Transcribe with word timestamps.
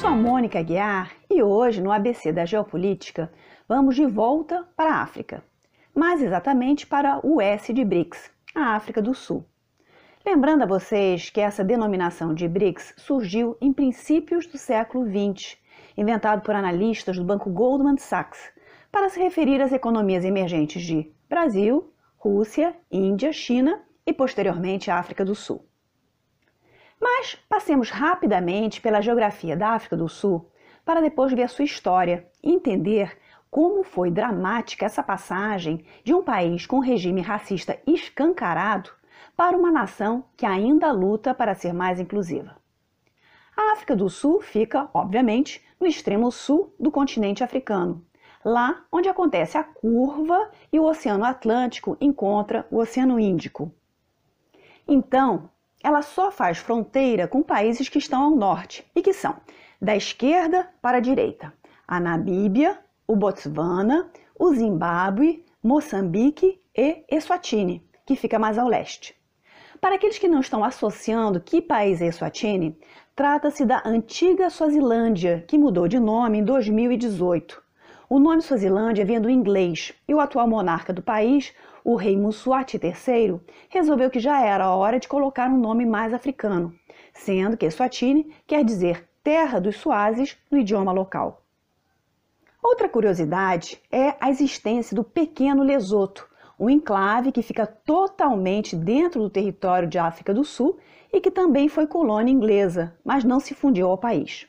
sou 0.00 0.10
a 0.10 0.14
Mônica 0.14 0.62
Guiar 0.62 1.10
e 1.28 1.42
hoje 1.42 1.82
no 1.82 1.90
ABC 1.90 2.32
da 2.32 2.44
Geopolítica 2.44 3.32
vamos 3.68 3.96
de 3.96 4.06
volta 4.06 4.64
para 4.76 4.92
a 4.92 5.02
África, 5.02 5.42
mais 5.92 6.22
exatamente 6.22 6.86
para 6.86 7.18
o 7.26 7.40
S 7.40 7.72
de 7.72 7.84
BRICS, 7.84 8.30
a 8.54 8.76
África 8.76 9.02
do 9.02 9.12
Sul. 9.12 9.44
Lembrando 10.24 10.62
a 10.62 10.66
vocês 10.66 11.30
que 11.30 11.40
essa 11.40 11.64
denominação 11.64 12.32
de 12.32 12.46
BRICS 12.46 12.94
surgiu 12.96 13.56
em 13.60 13.72
princípios 13.72 14.46
do 14.46 14.56
século 14.56 15.04
XX, 15.04 15.56
inventado 15.96 16.42
por 16.42 16.54
analistas 16.54 17.16
do 17.16 17.24
banco 17.24 17.50
Goldman 17.50 17.96
Sachs, 17.96 18.52
para 18.92 19.08
se 19.08 19.18
referir 19.18 19.60
às 19.60 19.72
economias 19.72 20.24
emergentes 20.24 20.84
de 20.84 21.10
Brasil, 21.28 21.92
Rússia, 22.18 22.72
Índia, 22.88 23.32
China 23.32 23.82
e 24.06 24.12
posteriormente 24.12 24.92
África 24.92 25.24
do 25.24 25.34
Sul. 25.34 25.67
Mas 27.00 27.34
passemos 27.48 27.90
rapidamente 27.90 28.80
pela 28.80 29.00
geografia 29.00 29.56
da 29.56 29.70
África 29.70 29.96
do 29.96 30.08
Sul 30.08 30.50
para 30.84 31.00
depois 31.00 31.32
ver 31.32 31.48
sua 31.48 31.64
história 31.64 32.26
e 32.42 32.52
entender 32.52 33.18
como 33.50 33.82
foi 33.82 34.10
dramática 34.10 34.86
essa 34.86 35.02
passagem 35.02 35.84
de 36.04 36.14
um 36.14 36.22
país 36.22 36.66
com 36.66 36.80
regime 36.80 37.20
racista 37.20 37.78
escancarado 37.86 38.90
para 39.36 39.56
uma 39.56 39.70
nação 39.70 40.24
que 40.36 40.44
ainda 40.44 40.90
luta 40.92 41.32
para 41.32 41.54
ser 41.54 41.72
mais 41.72 42.00
inclusiva. 42.00 42.56
A 43.56 43.72
África 43.72 43.96
do 43.96 44.08
Sul 44.08 44.40
fica, 44.40 44.88
obviamente, 44.94 45.64
no 45.80 45.86
extremo 45.86 46.30
sul 46.30 46.74
do 46.78 46.90
continente 46.90 47.42
africano, 47.42 48.04
lá 48.44 48.84
onde 48.90 49.08
acontece 49.08 49.58
a 49.58 49.64
curva 49.64 50.50
e 50.72 50.78
o 50.78 50.84
Oceano 50.84 51.24
Atlântico 51.24 51.96
encontra 52.00 52.66
o 52.70 52.78
Oceano 52.78 53.18
Índico. 53.18 53.72
Então, 54.86 55.50
ela 55.82 56.02
só 56.02 56.30
faz 56.30 56.58
fronteira 56.58 57.28
com 57.28 57.42
países 57.42 57.88
que 57.88 57.98
estão 57.98 58.22
ao 58.22 58.30
norte 58.30 58.84
e 58.94 59.02
que 59.02 59.12
são 59.12 59.36
da 59.80 59.96
esquerda 59.96 60.68
para 60.82 60.98
a 60.98 61.00
direita: 61.00 61.52
a 61.86 62.00
Namíbia, 62.00 62.78
o 63.06 63.14
Botswana, 63.14 64.10
o 64.38 64.54
Zimbábue, 64.54 65.44
Moçambique 65.62 66.60
e 66.76 67.04
Eswatini, 67.08 67.82
que 68.06 68.16
fica 68.16 68.38
mais 68.38 68.58
ao 68.58 68.68
leste. 68.68 69.16
Para 69.80 69.94
aqueles 69.94 70.18
que 70.18 70.26
não 70.26 70.40
estão 70.40 70.64
associando 70.64 71.40
que 71.40 71.62
país 71.62 72.02
é 72.02 72.06
Eswatini, 72.06 72.76
trata-se 73.14 73.64
da 73.64 73.82
antiga 73.84 74.50
Suazilândia, 74.50 75.44
que 75.46 75.56
mudou 75.56 75.86
de 75.86 76.00
nome 76.00 76.38
em 76.38 76.44
2018. 76.44 77.62
O 78.10 78.18
nome 78.18 78.42
Suazilândia 78.42 79.04
vem 79.04 79.20
do 79.20 79.30
inglês 79.30 79.92
e 80.08 80.14
o 80.14 80.20
atual 80.20 80.48
monarca 80.48 80.92
do 80.92 81.02
país, 81.02 81.52
o 81.84 81.94
rei 81.94 82.16
Mswati 82.16 82.78
III, 82.82 83.40
resolveu 83.68 84.10
que 84.10 84.20
já 84.20 84.40
era 84.40 84.64
a 84.64 84.74
hora 84.74 84.98
de 84.98 85.08
colocar 85.08 85.48
um 85.48 85.58
nome 85.58 85.86
mais 85.86 86.12
africano, 86.12 86.74
sendo 87.12 87.56
que 87.56 87.66
Eswatini 87.66 88.32
quer 88.46 88.64
dizer 88.64 89.08
terra 89.22 89.60
dos 89.60 89.76
Suazes 89.76 90.36
no 90.50 90.58
idioma 90.58 90.92
local. 90.92 91.42
Outra 92.62 92.88
curiosidade 92.88 93.80
é 93.90 94.14
a 94.20 94.30
existência 94.30 94.94
do 94.94 95.04
pequeno 95.04 95.62
Lesoto, 95.62 96.28
um 96.58 96.68
enclave 96.68 97.30
que 97.30 97.42
fica 97.42 97.66
totalmente 97.66 98.74
dentro 98.74 99.20
do 99.20 99.30
território 99.30 99.88
de 99.88 99.98
África 99.98 100.34
do 100.34 100.44
Sul 100.44 100.78
e 101.12 101.20
que 101.20 101.30
também 101.30 101.68
foi 101.68 101.86
colônia 101.86 102.32
inglesa, 102.32 102.96
mas 103.04 103.22
não 103.22 103.38
se 103.38 103.54
fundiu 103.54 103.88
ao 103.88 103.96
país. 103.96 104.46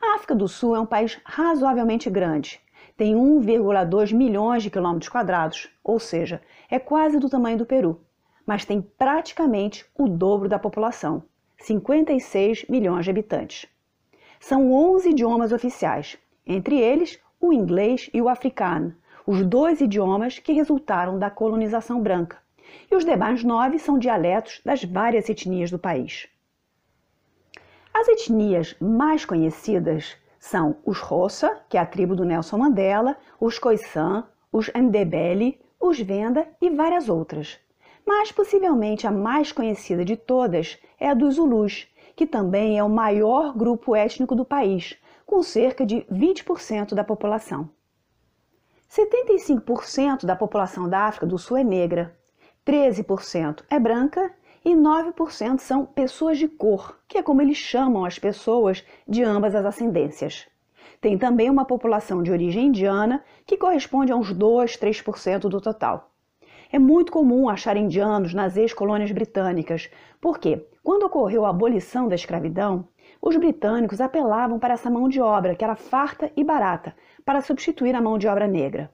A 0.00 0.14
África 0.14 0.34
do 0.34 0.46
Sul 0.46 0.76
é 0.76 0.80
um 0.80 0.86
país 0.86 1.18
razoavelmente 1.24 2.10
grande. 2.10 2.60
Tem 2.96 3.14
1,2 3.14 4.14
milhões 4.14 4.62
de 4.62 4.70
quilômetros 4.70 5.10
quadrados, 5.10 5.68
ou 5.84 5.98
seja, 5.98 6.40
é 6.70 6.78
quase 6.78 7.18
do 7.18 7.28
tamanho 7.28 7.58
do 7.58 7.66
Peru, 7.66 8.00
mas 8.46 8.64
tem 8.64 8.80
praticamente 8.80 9.84
o 9.94 10.08
dobro 10.08 10.48
da 10.48 10.58
população, 10.58 11.22
56 11.58 12.64
milhões 12.70 13.04
de 13.04 13.10
habitantes. 13.10 13.66
São 14.40 14.72
11 14.72 15.10
idiomas 15.10 15.52
oficiais, 15.52 16.16
entre 16.46 16.78
eles 16.78 17.20
o 17.38 17.52
inglês 17.52 18.08
e 18.14 18.22
o 18.22 18.30
africano, 18.30 18.94
os 19.26 19.44
dois 19.44 19.82
idiomas 19.82 20.38
que 20.38 20.52
resultaram 20.52 21.18
da 21.18 21.28
colonização 21.28 22.00
branca. 22.00 22.38
E 22.90 22.96
os 22.96 23.04
demais 23.04 23.44
nove 23.44 23.78
são 23.78 23.98
dialetos 23.98 24.62
das 24.64 24.82
várias 24.84 25.28
etnias 25.28 25.70
do 25.70 25.78
país. 25.78 26.28
As 27.92 28.08
etnias 28.08 28.74
mais 28.80 29.24
conhecidas 29.24 30.16
são 30.50 30.76
os 30.84 31.00
Roça, 31.00 31.60
que 31.68 31.76
é 31.76 31.80
a 31.80 31.86
tribo 31.86 32.14
do 32.14 32.24
Nelson 32.24 32.58
Mandela, 32.58 33.16
os 33.40 33.58
Khoisan, 33.58 34.24
os 34.52 34.70
Ndebele, 34.72 35.60
os 35.80 35.98
Venda 35.98 36.46
e 36.60 36.70
várias 36.70 37.08
outras. 37.08 37.58
Mas 38.06 38.30
possivelmente 38.30 39.08
a 39.08 39.10
mais 39.10 39.50
conhecida 39.50 40.04
de 40.04 40.16
todas 40.16 40.78
é 41.00 41.10
a 41.10 41.14
dos 41.14 41.34
Zulus, 41.34 41.88
que 42.14 42.26
também 42.26 42.78
é 42.78 42.84
o 42.84 42.88
maior 42.88 43.56
grupo 43.56 43.96
étnico 43.96 44.36
do 44.36 44.44
país, 44.44 44.96
com 45.26 45.42
cerca 45.42 45.84
de 45.84 46.02
20% 46.02 46.94
da 46.94 47.02
população. 47.02 47.68
75% 48.88 50.24
da 50.24 50.36
população 50.36 50.88
da 50.88 51.00
África 51.00 51.26
do 51.26 51.38
Sul 51.38 51.56
é 51.56 51.64
negra, 51.64 52.16
13% 52.64 53.64
é 53.68 53.80
branca 53.80 54.32
e 54.66 54.74
9% 54.74 55.60
são 55.60 55.86
pessoas 55.86 56.38
de 56.38 56.48
cor, 56.48 56.98
que 57.06 57.18
é 57.18 57.22
como 57.22 57.40
eles 57.40 57.56
chamam 57.56 58.04
as 58.04 58.18
pessoas 58.18 58.84
de 59.06 59.22
ambas 59.22 59.54
as 59.54 59.64
ascendências. 59.64 60.48
Tem 61.00 61.16
também 61.16 61.48
uma 61.48 61.64
população 61.64 62.20
de 62.20 62.32
origem 62.32 62.66
indiana, 62.66 63.22
que 63.46 63.56
corresponde 63.56 64.10
a 64.10 64.16
uns 64.16 64.32
2, 64.32 64.76
3% 64.76 65.42
do 65.42 65.60
total. 65.60 66.10
É 66.72 66.80
muito 66.80 67.12
comum 67.12 67.48
achar 67.48 67.76
indianos 67.76 68.34
nas 68.34 68.56
ex-colônias 68.56 69.12
britânicas, 69.12 69.88
porque, 70.20 70.66
quando 70.82 71.04
ocorreu 71.04 71.46
a 71.46 71.50
abolição 71.50 72.08
da 72.08 72.16
escravidão, 72.16 72.88
os 73.22 73.36
britânicos 73.36 74.00
apelavam 74.00 74.58
para 74.58 74.74
essa 74.74 74.90
mão 74.90 75.08
de 75.08 75.20
obra, 75.20 75.54
que 75.54 75.62
era 75.62 75.76
farta 75.76 76.32
e 76.36 76.42
barata, 76.42 76.92
para 77.24 77.40
substituir 77.40 77.94
a 77.94 78.02
mão 78.02 78.18
de 78.18 78.26
obra 78.26 78.48
negra. 78.48 78.92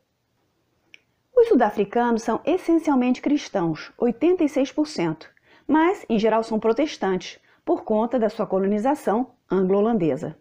Os 1.34 1.49
sul-africanos 1.49 2.22
são 2.22 2.43
essencialmente 2.44 3.22
cristãos, 3.22 3.91
86%, 3.99 5.31
mas 5.67 6.05
em 6.09 6.19
geral 6.19 6.43
são 6.43 6.59
protestantes, 6.59 7.41
por 7.65 7.84
conta 7.84 8.19
da 8.19 8.28
sua 8.28 8.47
colonização 8.47 9.33
anglo-holandesa. 9.50 10.37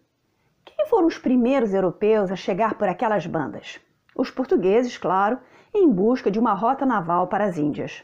Quem 0.66 0.86
foram 0.88 1.08
os 1.08 1.18
primeiros 1.18 1.74
europeus 1.74 2.32
a 2.32 2.36
chegar 2.36 2.76
por 2.76 2.88
aquelas 2.88 3.26
bandas? 3.26 3.80
Os 4.16 4.30
portugueses, 4.30 4.98
claro, 4.98 5.40
em 5.74 5.90
busca 5.90 6.30
de 6.30 6.40
uma 6.40 6.54
rota 6.54 6.86
naval 6.86 7.28
para 7.28 7.46
as 7.46 7.58
Índias. 7.58 8.04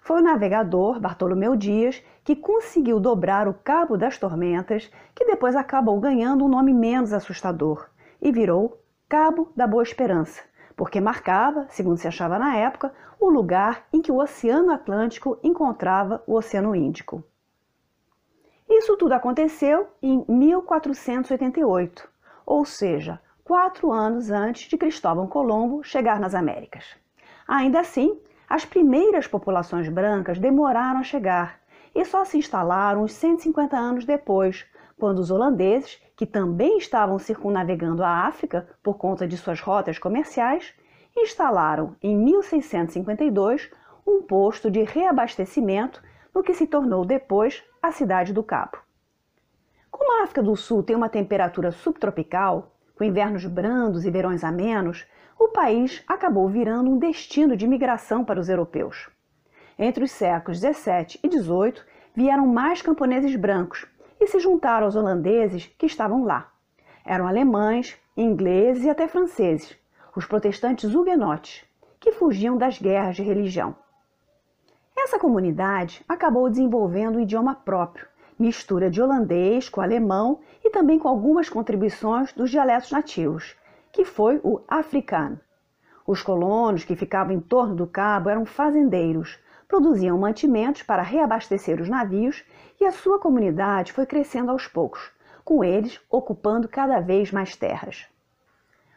Foi 0.00 0.20
o 0.20 0.24
navegador 0.24 1.00
Bartolomeu 1.00 1.56
Dias 1.56 2.02
que 2.24 2.36
conseguiu 2.36 2.98
dobrar 3.00 3.48
o 3.48 3.54
Cabo 3.54 3.96
das 3.96 4.18
Tormentas, 4.18 4.90
que 5.14 5.24
depois 5.24 5.56
acabou 5.56 5.98
ganhando 6.00 6.44
um 6.44 6.48
nome 6.48 6.72
menos 6.72 7.12
assustador 7.12 7.88
e 8.20 8.32
virou 8.32 8.80
Cabo 9.08 9.52
da 9.56 9.66
Boa 9.66 9.82
Esperança, 9.82 10.42
porque 10.76 11.00
marcava, 11.00 11.66
segundo 11.70 11.96
se 11.96 12.06
achava 12.06 12.38
na 12.38 12.54
época, 12.56 12.92
o 13.18 13.30
lugar 13.30 13.86
em 13.92 14.02
que 14.02 14.12
o 14.12 14.20
Oceano 14.20 14.70
Atlântico 14.70 15.38
encontrava 15.42 16.22
o 16.26 16.34
Oceano 16.34 16.76
Índico. 16.76 17.24
Isso 18.68 18.96
tudo 18.96 19.12
aconteceu 19.12 19.88
em 20.02 20.24
1488, 20.28 22.08
ou 22.44 22.64
seja, 22.64 23.18
quatro 23.42 23.90
anos 23.90 24.30
antes 24.30 24.68
de 24.68 24.76
Cristóvão 24.76 25.26
Colombo 25.26 25.82
chegar 25.82 26.20
nas 26.20 26.34
Américas. 26.34 26.84
Ainda 27.48 27.80
assim, 27.80 28.20
as 28.48 28.64
primeiras 28.64 29.26
populações 29.26 29.88
brancas 29.88 30.38
demoraram 30.38 31.00
a 31.00 31.04
chegar 31.04 31.60
e 31.94 32.04
só 32.04 32.24
se 32.24 32.36
instalaram 32.36 33.04
uns 33.04 33.12
150 33.12 33.76
anos 33.76 34.04
depois, 34.04 34.66
quando 34.98 35.18
os 35.18 35.30
holandeses, 35.30 36.00
que 36.16 36.24
também 36.24 36.78
estavam 36.78 37.18
circunnavegando 37.18 38.02
a 38.02 38.26
África 38.26 38.66
por 38.82 38.96
conta 38.96 39.26
de 39.26 39.36
suas 39.36 39.60
rotas 39.60 39.98
comerciais, 39.98 40.74
instalaram 41.16 41.94
em 42.02 42.16
1652 42.16 43.70
um 44.06 44.22
posto 44.22 44.70
de 44.70 44.82
reabastecimento 44.82 46.02
no 46.34 46.42
que 46.42 46.54
se 46.54 46.66
tornou 46.66 47.04
depois 47.04 47.62
a 47.82 47.92
cidade 47.92 48.32
do 48.32 48.42
Cabo. 48.42 48.78
Como 49.90 50.20
a 50.20 50.24
África 50.24 50.42
do 50.42 50.56
Sul 50.56 50.82
tem 50.82 50.96
uma 50.96 51.08
temperatura 51.08 51.72
subtropical, 51.72 52.72
com 52.96 53.04
invernos 53.04 53.44
brandos 53.44 54.04
e 54.04 54.10
verões 54.10 54.44
amenos, 54.44 55.06
o 55.38 55.48
país 55.48 56.02
acabou 56.08 56.48
virando 56.48 56.90
um 56.90 56.98
destino 56.98 57.56
de 57.56 57.66
migração 57.66 58.24
para 58.24 58.40
os 58.40 58.48
europeus. 58.48 59.10
Entre 59.78 60.04
os 60.04 60.10
séculos 60.10 60.60
17 60.60 61.20
e 61.22 61.28
18 61.28 61.84
vieram 62.14 62.46
mais 62.46 62.80
camponeses 62.80 63.36
brancos, 63.36 63.86
e 64.20 64.26
se 64.26 64.38
juntaram 64.38 64.86
aos 64.86 64.96
holandeses 64.96 65.66
que 65.78 65.86
estavam 65.86 66.24
lá. 66.24 66.50
Eram 67.04 67.26
alemães, 67.26 67.96
ingleses 68.16 68.84
e 68.84 68.90
até 68.90 69.06
franceses, 69.06 69.76
os 70.14 70.26
protestantes 70.26 70.94
huguenotes, 70.94 71.64
que 72.00 72.12
fugiam 72.12 72.56
das 72.56 72.78
guerras 72.78 73.16
de 73.16 73.22
religião. 73.22 73.76
Essa 74.96 75.18
comunidade 75.18 76.04
acabou 76.08 76.48
desenvolvendo 76.48 77.16
um 77.16 77.20
idioma 77.20 77.54
próprio, 77.54 78.06
mistura 78.38 78.90
de 78.90 79.00
holandês 79.00 79.68
com 79.68 79.80
alemão 79.80 80.40
e 80.64 80.70
também 80.70 80.98
com 80.98 81.08
algumas 81.08 81.48
contribuições 81.48 82.32
dos 82.32 82.50
dialetos 82.50 82.90
nativos, 82.90 83.56
que 83.92 84.04
foi 84.04 84.40
o 84.42 84.60
africano. 84.66 85.38
Os 86.06 86.22
colonos 86.22 86.84
que 86.84 86.96
ficavam 86.96 87.34
em 87.34 87.40
torno 87.40 87.74
do 87.74 87.86
cabo 87.86 88.30
eram 88.30 88.44
fazendeiros, 88.44 89.38
produziam 89.68 90.18
mantimentos 90.18 90.82
para 90.82 91.02
reabastecer 91.02 91.80
os 91.80 91.88
navios 91.88 92.44
e 92.80 92.84
a 92.84 92.92
sua 92.92 93.18
comunidade 93.18 93.92
foi 93.92 94.06
crescendo 94.06 94.50
aos 94.50 94.66
poucos, 94.66 95.10
com 95.44 95.62
eles 95.62 96.00
ocupando 96.10 96.68
cada 96.68 97.00
vez 97.00 97.30
mais 97.30 97.54
terras. 97.56 98.06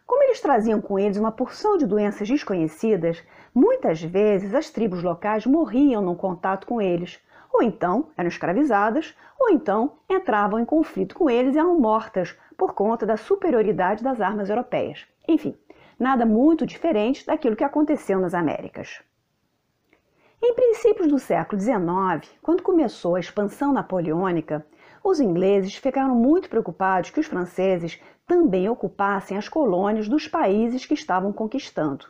Como 0.05 0.23
eles 0.23 0.41
traziam 0.41 0.81
com 0.81 0.97
eles 0.97 1.17
uma 1.17 1.31
porção 1.31 1.77
de 1.77 1.85
doenças 1.85 2.27
desconhecidas, 2.27 3.23
muitas 3.53 4.01
vezes 4.01 4.53
as 4.55 4.69
tribos 4.69 5.03
locais 5.03 5.45
morriam 5.45 6.01
no 6.01 6.15
contato 6.15 6.65
com 6.65 6.81
eles, 6.81 7.19
ou 7.53 7.61
então 7.61 8.09
eram 8.17 8.27
escravizadas, 8.27 9.15
ou 9.39 9.49
então 9.51 9.93
entravam 10.09 10.59
em 10.59 10.65
conflito 10.65 11.15
com 11.15 11.29
eles 11.29 11.55
e 11.55 11.59
eram 11.59 11.79
mortas 11.79 12.35
por 12.57 12.73
conta 12.73 13.05
da 13.05 13.17
superioridade 13.17 14.03
das 14.03 14.19
armas 14.19 14.49
europeias. 14.49 15.05
Enfim, 15.27 15.55
nada 15.99 16.25
muito 16.25 16.65
diferente 16.65 17.25
daquilo 17.25 17.55
que 17.55 17.63
aconteceu 17.63 18.19
nas 18.19 18.33
Américas. 18.33 19.01
Em 20.41 20.53
princípios 20.53 21.09
do 21.09 21.19
século 21.19 21.59
XIX, 21.59 22.33
quando 22.41 22.63
começou 22.63 23.15
a 23.15 23.19
expansão 23.19 23.73
napoleônica, 23.73 24.65
os 25.03 25.19
ingleses 25.19 25.75
ficaram 25.75 26.15
muito 26.15 26.49
preocupados 26.49 27.09
que 27.09 27.19
os 27.19 27.25
franceses 27.25 28.01
também 28.25 28.69
ocupassem 28.69 29.37
as 29.37 29.49
colônias 29.49 30.07
dos 30.07 30.29
países 30.29 30.85
que 30.85 30.93
estavam 30.93 31.33
conquistando. 31.33 32.05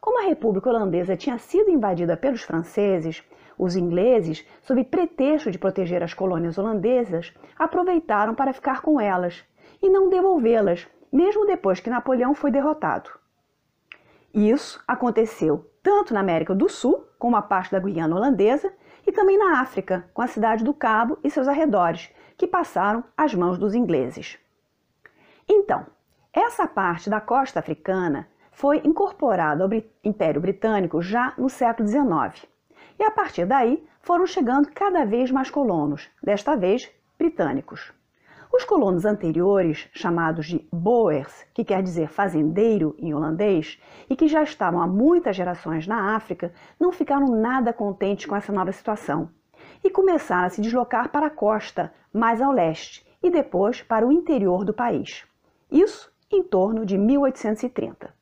Como 0.00 0.20
a 0.20 0.28
República 0.28 0.70
Holandesa 0.70 1.16
tinha 1.16 1.38
sido 1.38 1.68
invadida 1.68 2.16
pelos 2.16 2.42
franceses, 2.42 3.24
os 3.58 3.74
ingleses, 3.74 4.46
sob 4.62 4.84
pretexto 4.84 5.50
de 5.50 5.58
proteger 5.58 6.04
as 6.04 6.14
colônias 6.14 6.58
holandesas, 6.58 7.34
aproveitaram 7.58 8.32
para 8.32 8.52
ficar 8.52 8.80
com 8.80 9.00
elas 9.00 9.44
e 9.82 9.90
não 9.90 10.08
devolvê-las, 10.08 10.86
mesmo 11.10 11.44
depois 11.44 11.80
que 11.80 11.90
Napoleão 11.90 12.32
foi 12.32 12.52
derrotado. 12.52 13.10
Isso 14.32 14.80
aconteceu 14.86 15.68
tanto 15.86 16.12
na 16.12 16.18
América 16.18 16.52
do 16.52 16.68
Sul, 16.68 17.06
com 17.16 17.28
uma 17.28 17.40
parte 17.40 17.70
da 17.70 17.78
Guiana 17.78 18.16
holandesa, 18.16 18.72
e 19.06 19.12
também 19.12 19.38
na 19.38 19.60
África, 19.60 20.10
com 20.12 20.20
a 20.20 20.26
cidade 20.26 20.64
do 20.64 20.74
Cabo 20.74 21.16
e 21.22 21.30
seus 21.30 21.46
arredores, 21.46 22.10
que 22.36 22.44
passaram 22.44 23.04
às 23.16 23.32
mãos 23.36 23.56
dos 23.56 23.72
ingleses. 23.72 24.36
Então, 25.48 25.86
essa 26.32 26.66
parte 26.66 27.08
da 27.08 27.20
costa 27.20 27.60
africana 27.60 28.28
foi 28.50 28.80
incorporada 28.82 29.62
ao 29.62 29.70
Império 30.02 30.40
Britânico 30.40 31.00
já 31.00 31.32
no 31.38 31.48
século 31.48 31.86
XIX. 31.86 32.50
E 32.98 33.04
a 33.04 33.10
partir 33.12 33.46
daí 33.46 33.86
foram 34.00 34.26
chegando 34.26 34.72
cada 34.74 35.04
vez 35.04 35.30
mais 35.30 35.50
colonos, 35.50 36.10
desta 36.20 36.56
vez 36.56 36.90
britânicos. 37.16 37.92
Os 38.52 38.64
colonos 38.64 39.04
anteriores, 39.04 39.88
chamados 39.92 40.46
de 40.46 40.66
Boers, 40.72 41.46
que 41.52 41.64
quer 41.64 41.82
dizer 41.82 42.08
fazendeiro 42.08 42.94
em 42.98 43.14
holandês, 43.14 43.80
e 44.08 44.16
que 44.16 44.28
já 44.28 44.42
estavam 44.42 44.80
há 44.80 44.86
muitas 44.86 45.36
gerações 45.36 45.86
na 45.86 46.16
África, 46.16 46.52
não 46.78 46.92
ficaram 46.92 47.26
nada 47.26 47.72
contentes 47.72 48.26
com 48.26 48.36
essa 48.36 48.52
nova 48.52 48.72
situação 48.72 49.30
e 49.82 49.90
começaram 49.90 50.46
a 50.46 50.50
se 50.50 50.60
deslocar 50.60 51.10
para 51.10 51.26
a 51.26 51.30
costa, 51.30 51.92
mais 52.12 52.40
ao 52.40 52.52
leste, 52.52 53.06
e 53.22 53.30
depois 53.30 53.82
para 53.82 54.06
o 54.06 54.12
interior 54.12 54.64
do 54.64 54.72
país. 54.72 55.24
Isso 55.70 56.12
em 56.30 56.42
torno 56.42 56.84
de 56.84 56.98
1830. 56.98 58.14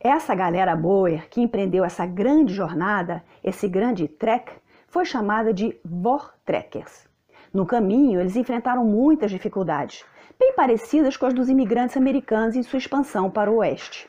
Essa 0.00 0.34
galera 0.34 0.74
Boer 0.74 1.28
que 1.28 1.40
empreendeu 1.40 1.84
essa 1.84 2.04
grande 2.04 2.52
jornada, 2.52 3.22
esse 3.42 3.68
grande 3.68 4.08
trek, 4.08 4.52
foi 4.88 5.04
chamada 5.04 5.52
de 5.52 5.78
Voortrekkers. 5.84 7.11
No 7.52 7.66
caminho, 7.66 8.18
eles 8.18 8.34
enfrentaram 8.34 8.82
muitas 8.82 9.30
dificuldades, 9.30 10.06
bem 10.38 10.54
parecidas 10.54 11.18
com 11.18 11.26
as 11.26 11.34
dos 11.34 11.50
imigrantes 11.50 11.98
americanos 11.98 12.56
em 12.56 12.62
sua 12.62 12.78
expansão 12.78 13.30
para 13.30 13.50
o 13.50 13.56
oeste. 13.56 14.08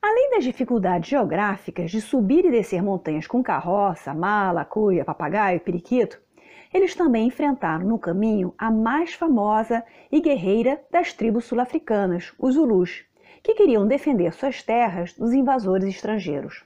Além 0.00 0.30
das 0.30 0.42
dificuldades 0.42 1.10
geográficas 1.10 1.90
de 1.90 2.00
subir 2.00 2.46
e 2.46 2.50
descer 2.50 2.82
montanhas 2.82 3.26
com 3.26 3.42
carroça, 3.42 4.14
mala, 4.14 4.64
cuia, 4.64 5.04
papagaio 5.04 5.58
e 5.58 5.60
periquito, 5.60 6.18
eles 6.72 6.94
também 6.94 7.26
enfrentaram 7.26 7.86
no 7.86 7.98
caminho 7.98 8.54
a 8.56 8.70
mais 8.70 9.12
famosa 9.12 9.84
e 10.10 10.18
guerreira 10.18 10.82
das 10.90 11.12
tribos 11.12 11.44
sul-africanas, 11.44 12.32
os 12.38 12.54
Zulus, 12.54 13.04
que 13.42 13.54
queriam 13.54 13.86
defender 13.86 14.32
suas 14.32 14.62
terras 14.62 15.12
dos 15.12 15.34
invasores 15.34 15.84
estrangeiros. 15.84 16.64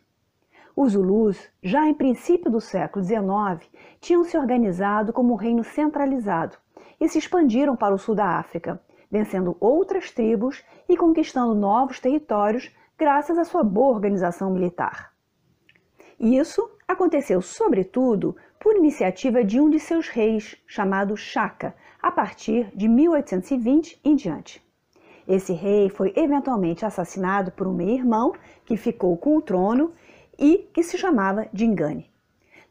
Os 0.76 0.92
Zulus, 0.92 1.38
já 1.62 1.88
em 1.88 1.94
princípio 1.94 2.50
do 2.50 2.60
século 2.60 3.02
XIX, 3.02 3.66
tinham 3.98 4.22
se 4.24 4.36
organizado 4.36 5.10
como 5.10 5.32
um 5.32 5.36
reino 5.36 5.64
centralizado 5.64 6.58
e 7.00 7.08
se 7.08 7.18
expandiram 7.18 7.74
para 7.74 7.94
o 7.94 7.98
sul 7.98 8.14
da 8.14 8.38
África, 8.38 8.78
vencendo 9.10 9.56
outras 9.58 10.10
tribos 10.10 10.62
e 10.86 10.94
conquistando 10.94 11.54
novos 11.54 11.98
territórios 11.98 12.70
graças 12.98 13.38
à 13.38 13.44
sua 13.44 13.64
boa 13.64 13.94
organização 13.94 14.50
militar. 14.50 15.14
Isso 16.20 16.70
aconteceu, 16.86 17.40
sobretudo, 17.40 18.36
por 18.60 18.76
iniciativa 18.76 19.42
de 19.42 19.58
um 19.58 19.70
de 19.70 19.80
seus 19.80 20.08
reis, 20.08 20.56
chamado 20.66 21.16
Shaka, 21.16 21.74
a 22.02 22.10
partir 22.10 22.70
de 22.76 22.86
1820 22.86 23.98
em 24.04 24.14
diante. 24.14 24.62
Esse 25.26 25.54
rei 25.54 25.88
foi 25.88 26.12
eventualmente 26.14 26.84
assassinado 26.84 27.50
por 27.50 27.66
um 27.66 27.72
meio-irmão 27.72 28.34
que 28.66 28.76
ficou 28.76 29.16
com 29.16 29.38
o 29.38 29.42
trono 29.42 29.92
e 30.38 30.68
que 30.72 30.82
se 30.82 30.98
chamava 30.98 31.48
Dingane. 31.52 32.10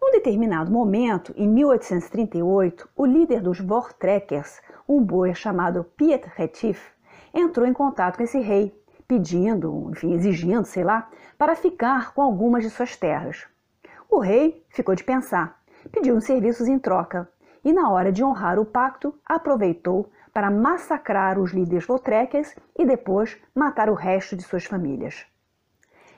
Num 0.01 0.11
determinado 0.11 0.71
momento, 0.71 1.33
em 1.35 1.47
1838, 1.47 2.89
o 2.95 3.05
líder 3.05 3.41
dos 3.41 3.59
Voortrekkers, 3.59 4.61
um 4.87 5.01
boer 5.01 5.33
chamado 5.33 5.83
Piet 5.83 6.25
Retief, 6.35 6.91
entrou 7.33 7.65
em 7.65 7.73
contato 7.73 8.17
com 8.17 8.23
esse 8.23 8.39
rei, 8.39 8.79
pedindo, 9.07 9.89
enfim, 9.91 10.13
exigindo, 10.13 10.65
sei 10.65 10.83
lá, 10.83 11.09
para 11.37 11.55
ficar 11.55 12.13
com 12.13 12.21
algumas 12.21 12.63
de 12.63 12.69
suas 12.69 12.95
terras. 12.95 13.47
O 14.09 14.19
rei 14.19 14.63
ficou 14.69 14.95
de 14.95 15.03
pensar, 15.03 15.59
pediu 15.91 16.15
uns 16.15 16.25
serviços 16.25 16.67
em 16.67 16.77
troca 16.77 17.29
e, 17.63 17.73
na 17.73 17.89
hora 17.89 18.11
de 18.11 18.23
honrar 18.23 18.59
o 18.59 18.65
pacto, 18.65 19.13
aproveitou 19.25 20.11
para 20.31 20.51
massacrar 20.51 21.39
os 21.39 21.51
líderes 21.51 21.85
Voortrekkers 21.85 22.55
e 22.77 22.85
depois 22.85 23.37
matar 23.55 23.89
o 23.89 23.93
resto 23.93 24.35
de 24.35 24.43
suas 24.43 24.65
famílias. 24.65 25.25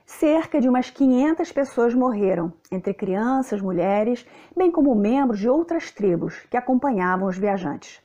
Cerca 0.10 0.62
de 0.62 0.70
umas 0.70 0.90
500 0.90 1.52
pessoas 1.52 1.94
morreram, 1.94 2.54
entre 2.72 2.94
crianças, 2.94 3.62
mulheres, 3.62 4.26
bem 4.56 4.72
como 4.72 4.96
membros 4.96 5.38
de 5.38 5.50
outras 5.50 5.92
tribos 5.92 6.40
que 6.50 6.56
acompanhavam 6.56 7.28
os 7.28 7.38
viajantes. 7.38 8.02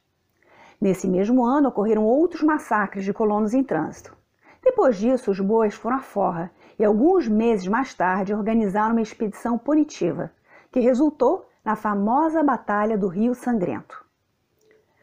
Nesse 0.80 1.06
mesmo 1.06 1.44
ano 1.44 1.68
ocorreram 1.68 2.04
outros 2.04 2.42
massacres 2.42 3.04
de 3.04 3.14
colonos 3.14 3.54
em 3.54 3.62
trânsito. 3.62 4.16
Depois 4.60 4.96
disso, 4.96 5.30
os 5.30 5.38
bois 5.38 5.74
foram 5.74 5.98
à 5.98 6.00
forra 6.00 6.50
e 6.76 6.84
alguns 6.84 7.28
meses 7.28 7.68
mais 7.68 7.94
tarde 7.94 8.34
organizaram 8.34 8.96
uma 8.96 9.00
expedição 9.00 9.56
punitiva, 9.56 10.32
que 10.72 10.80
resultou 10.80 11.46
na 11.64 11.76
famosa 11.76 12.42
Batalha 12.42 12.98
do 12.98 13.06
Rio 13.06 13.32
Sangrento. 13.32 14.04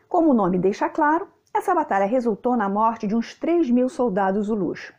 Como 0.10 0.32
o 0.32 0.34
nome 0.34 0.60
deixa 0.60 0.90
claro, 0.90 1.30
essa 1.54 1.74
batalha 1.74 2.06
resultou 2.06 2.58
na 2.58 2.68
morte 2.68 3.08
de 3.08 3.16
uns 3.16 3.34
3 3.34 3.72
mil 3.72 3.88
soldados 3.88 4.48
zulus. 4.48 4.94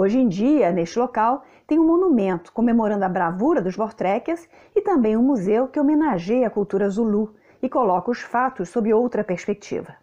Hoje 0.00 0.16
em 0.16 0.28
dia, 0.28 0.70
neste 0.70 0.96
local, 0.96 1.42
tem 1.66 1.76
um 1.76 1.84
monumento 1.84 2.52
comemorando 2.52 3.04
a 3.04 3.08
bravura 3.08 3.60
dos 3.60 3.74
Vortrekkers 3.74 4.48
e 4.72 4.80
também 4.80 5.16
um 5.16 5.22
museu 5.24 5.66
que 5.66 5.80
homenageia 5.80 6.46
a 6.46 6.50
cultura 6.50 6.88
zulu 6.88 7.34
e 7.60 7.68
coloca 7.68 8.08
os 8.08 8.20
fatos 8.20 8.68
sob 8.68 8.94
outra 8.94 9.24
perspectiva. 9.24 9.96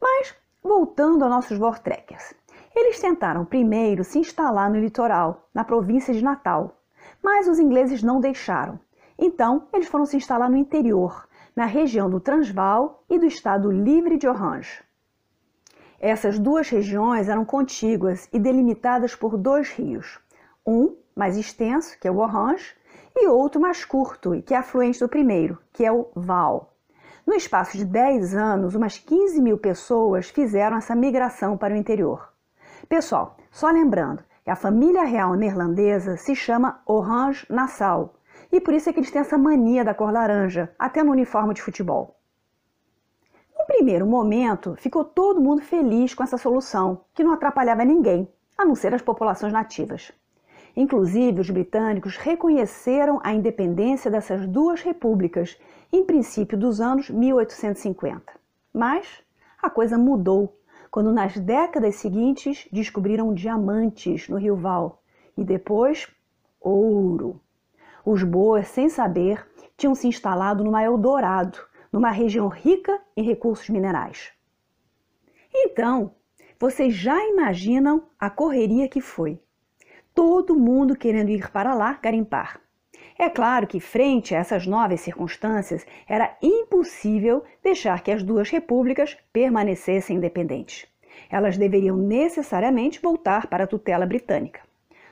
Mas, 0.00 0.34
voltando 0.62 1.22
a 1.22 1.28
nossos 1.28 1.58
Vortrekkers, 1.58 2.32
eles 2.74 2.98
tentaram 2.98 3.44
primeiro 3.44 4.02
se 4.02 4.20
instalar 4.20 4.70
no 4.70 4.80
litoral, 4.80 5.50
na 5.52 5.64
província 5.64 6.14
de 6.14 6.24
Natal, 6.24 6.80
mas 7.22 7.46
os 7.46 7.58
ingleses 7.58 8.02
não 8.02 8.22
deixaram. 8.22 8.80
Então, 9.18 9.68
eles 9.70 9.88
foram 9.88 10.06
se 10.06 10.16
instalar 10.16 10.48
no 10.48 10.56
interior, 10.56 11.28
na 11.54 11.66
região 11.66 12.08
do 12.08 12.20
Transvaal 12.20 13.04
e 13.10 13.18
do 13.18 13.26
estado 13.26 13.70
livre 13.70 14.16
de 14.16 14.26
Orange. 14.26 14.87
Essas 16.00 16.38
duas 16.38 16.68
regiões 16.68 17.28
eram 17.28 17.44
contíguas 17.44 18.28
e 18.32 18.38
delimitadas 18.38 19.16
por 19.16 19.36
dois 19.36 19.70
rios, 19.70 20.20
um 20.64 20.96
mais 21.14 21.36
extenso, 21.36 21.98
que 21.98 22.06
é 22.06 22.10
o 22.10 22.18
Orange, 22.18 22.76
e 23.16 23.26
outro 23.26 23.60
mais 23.60 23.84
curto 23.84 24.40
que 24.46 24.54
é 24.54 24.58
afluente 24.58 25.00
do 25.00 25.08
primeiro, 25.08 25.58
que 25.72 25.84
é 25.84 25.90
o 25.90 26.06
Val. 26.14 26.72
No 27.26 27.34
espaço 27.34 27.76
de 27.76 27.84
10 27.84 28.34
anos, 28.36 28.76
umas 28.76 28.96
15 28.96 29.42
mil 29.42 29.58
pessoas 29.58 30.30
fizeram 30.30 30.76
essa 30.76 30.94
migração 30.94 31.58
para 31.58 31.74
o 31.74 31.76
interior. 31.76 32.32
Pessoal, 32.88 33.36
só 33.50 33.68
lembrando 33.68 34.22
que 34.44 34.50
a 34.50 34.56
família 34.56 35.02
real 35.02 35.34
neerlandesa 35.34 36.16
se 36.16 36.34
chama 36.36 36.80
Orange 36.86 37.44
Nassau, 37.50 38.14
e 38.52 38.60
por 38.60 38.72
isso 38.72 38.88
é 38.88 38.92
que 38.92 39.00
eles 39.00 39.10
têm 39.10 39.20
essa 39.20 39.36
mania 39.36 39.84
da 39.84 39.94
cor 39.94 40.12
laranja, 40.12 40.72
até 40.78 41.02
no 41.02 41.10
uniforme 41.10 41.54
de 41.54 41.60
futebol. 41.60 42.17
Primeiro 43.68 44.06
momento, 44.06 44.74
ficou 44.76 45.04
todo 45.04 45.42
mundo 45.42 45.60
feliz 45.60 46.14
com 46.14 46.22
essa 46.22 46.38
solução, 46.38 47.02
que 47.12 47.22
não 47.22 47.32
atrapalhava 47.32 47.84
ninguém, 47.84 48.26
a 48.56 48.64
não 48.64 48.74
ser 48.74 48.94
as 48.94 49.02
populações 49.02 49.52
nativas. 49.52 50.10
Inclusive, 50.74 51.42
os 51.42 51.50
britânicos 51.50 52.16
reconheceram 52.16 53.20
a 53.22 53.34
independência 53.34 54.10
dessas 54.10 54.46
duas 54.46 54.80
repúblicas 54.80 55.60
em 55.92 56.02
princípio 56.02 56.56
dos 56.56 56.80
anos 56.80 57.10
1850. 57.10 58.32
Mas 58.72 59.22
a 59.60 59.68
coisa 59.68 59.98
mudou 59.98 60.56
quando, 60.90 61.12
nas 61.12 61.36
décadas 61.36 61.96
seguintes, 61.96 62.66
descobriram 62.72 63.34
diamantes 63.34 64.30
no 64.30 64.38
Rio 64.38 64.56
Val 64.56 65.02
e 65.36 65.44
depois 65.44 66.08
ouro. 66.58 67.38
Os 68.02 68.22
boas, 68.22 68.66
sem 68.68 68.88
saber, 68.88 69.46
tinham 69.76 69.94
se 69.94 70.08
instalado 70.08 70.64
numa 70.64 70.82
Eldorado, 70.82 71.67
numa 71.92 72.10
região 72.10 72.48
rica 72.48 73.00
em 73.16 73.22
recursos 73.22 73.68
minerais. 73.68 74.32
Então, 75.52 76.14
vocês 76.58 76.94
já 76.94 77.24
imaginam 77.26 78.02
a 78.18 78.28
correria 78.28 78.88
que 78.88 79.00
foi. 79.00 79.40
Todo 80.14 80.58
mundo 80.58 80.96
querendo 80.96 81.30
ir 81.30 81.50
para 81.50 81.74
lá 81.74 81.98
garimpar. 82.02 82.60
É 83.16 83.28
claro 83.28 83.66
que, 83.66 83.80
frente 83.80 84.34
a 84.34 84.38
essas 84.38 84.66
novas 84.66 85.00
circunstâncias, 85.00 85.86
era 86.08 86.36
impossível 86.40 87.44
deixar 87.62 88.02
que 88.02 88.12
as 88.12 88.22
duas 88.22 88.48
repúblicas 88.48 89.16
permanecessem 89.32 90.16
independentes. 90.16 90.86
Elas 91.28 91.56
deveriam 91.56 91.96
necessariamente 91.96 93.00
voltar 93.00 93.48
para 93.48 93.64
a 93.64 93.66
tutela 93.66 94.06
britânica. 94.06 94.60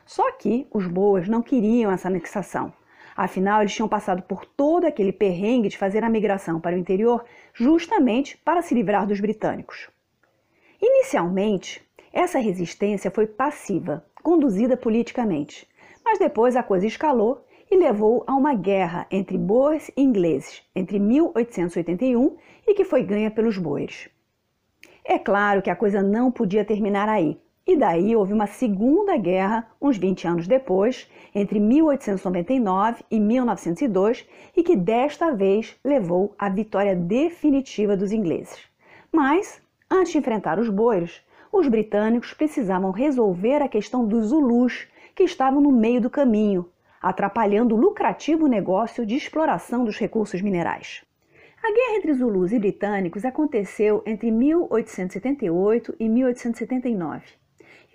Só 0.04 0.30
que 0.32 0.68
os 0.72 0.86
boas 0.86 1.28
não 1.28 1.42
queriam 1.42 1.90
essa 1.90 2.06
anexação. 2.08 2.72
Afinal, 3.16 3.62
eles 3.62 3.74
tinham 3.74 3.88
passado 3.88 4.22
por 4.22 4.44
todo 4.44 4.84
aquele 4.84 5.12
perrengue 5.12 5.70
de 5.70 5.78
fazer 5.78 6.04
a 6.04 6.10
migração 6.10 6.60
para 6.60 6.76
o 6.76 6.78
interior 6.78 7.24
justamente 7.54 8.36
para 8.36 8.60
se 8.60 8.74
livrar 8.74 9.06
dos 9.06 9.20
britânicos. 9.20 9.88
Inicialmente, 10.80 11.82
essa 12.12 12.38
resistência 12.38 13.10
foi 13.10 13.26
passiva, 13.26 14.04
conduzida 14.22 14.76
politicamente, 14.76 15.66
mas 16.04 16.18
depois 16.18 16.56
a 16.56 16.62
coisa 16.62 16.86
escalou 16.86 17.44
e 17.70 17.76
levou 17.76 18.22
a 18.26 18.34
uma 18.34 18.54
guerra 18.54 19.06
entre 19.10 19.38
boers 19.38 19.90
e 19.96 20.02
ingleses 20.02 20.62
entre 20.74 20.98
1881 20.98 22.36
e 22.66 22.74
que 22.74 22.84
foi 22.84 23.02
ganha 23.02 23.30
pelos 23.30 23.56
boers. 23.56 24.08
É 25.04 25.18
claro 25.18 25.62
que 25.62 25.70
a 25.70 25.76
coisa 25.76 26.02
não 26.02 26.30
podia 26.30 26.64
terminar 26.64 27.08
aí. 27.08 27.40
E 27.66 27.76
daí 27.76 28.14
houve 28.14 28.32
uma 28.32 28.46
segunda 28.46 29.16
guerra, 29.16 29.68
uns 29.80 29.98
20 29.98 30.28
anos 30.28 30.46
depois, 30.46 31.10
entre 31.34 31.58
1899 31.58 33.04
e 33.10 33.18
1902, 33.18 34.26
e 34.56 34.62
que 34.62 34.76
desta 34.76 35.32
vez 35.32 35.76
levou 35.84 36.34
à 36.38 36.48
vitória 36.48 36.94
definitiva 36.94 37.96
dos 37.96 38.12
ingleses. 38.12 38.60
Mas 39.12 39.60
Antes 39.88 40.10
de 40.12 40.18
enfrentar 40.18 40.58
os 40.58 40.68
boiros, 40.68 41.24
os 41.52 41.68
britânicos 41.68 42.34
precisavam 42.34 42.90
resolver 42.90 43.62
a 43.62 43.68
questão 43.68 44.04
dos 44.04 44.26
Zulus, 44.26 44.88
que 45.14 45.22
estavam 45.22 45.60
no 45.60 45.70
meio 45.70 46.00
do 46.00 46.10
caminho, 46.10 46.68
atrapalhando 47.00 47.76
o 47.76 47.78
lucrativo 47.78 48.48
negócio 48.48 49.06
de 49.06 49.14
exploração 49.14 49.84
dos 49.84 49.96
recursos 49.96 50.42
minerais. 50.42 51.04
A 51.62 51.72
guerra 51.72 51.98
entre 51.98 52.14
Zulus 52.14 52.50
e 52.50 52.58
britânicos 52.58 53.24
aconteceu 53.24 54.02
entre 54.04 54.28
1878 54.32 55.94
e 56.00 56.08
1879. 56.08 57.22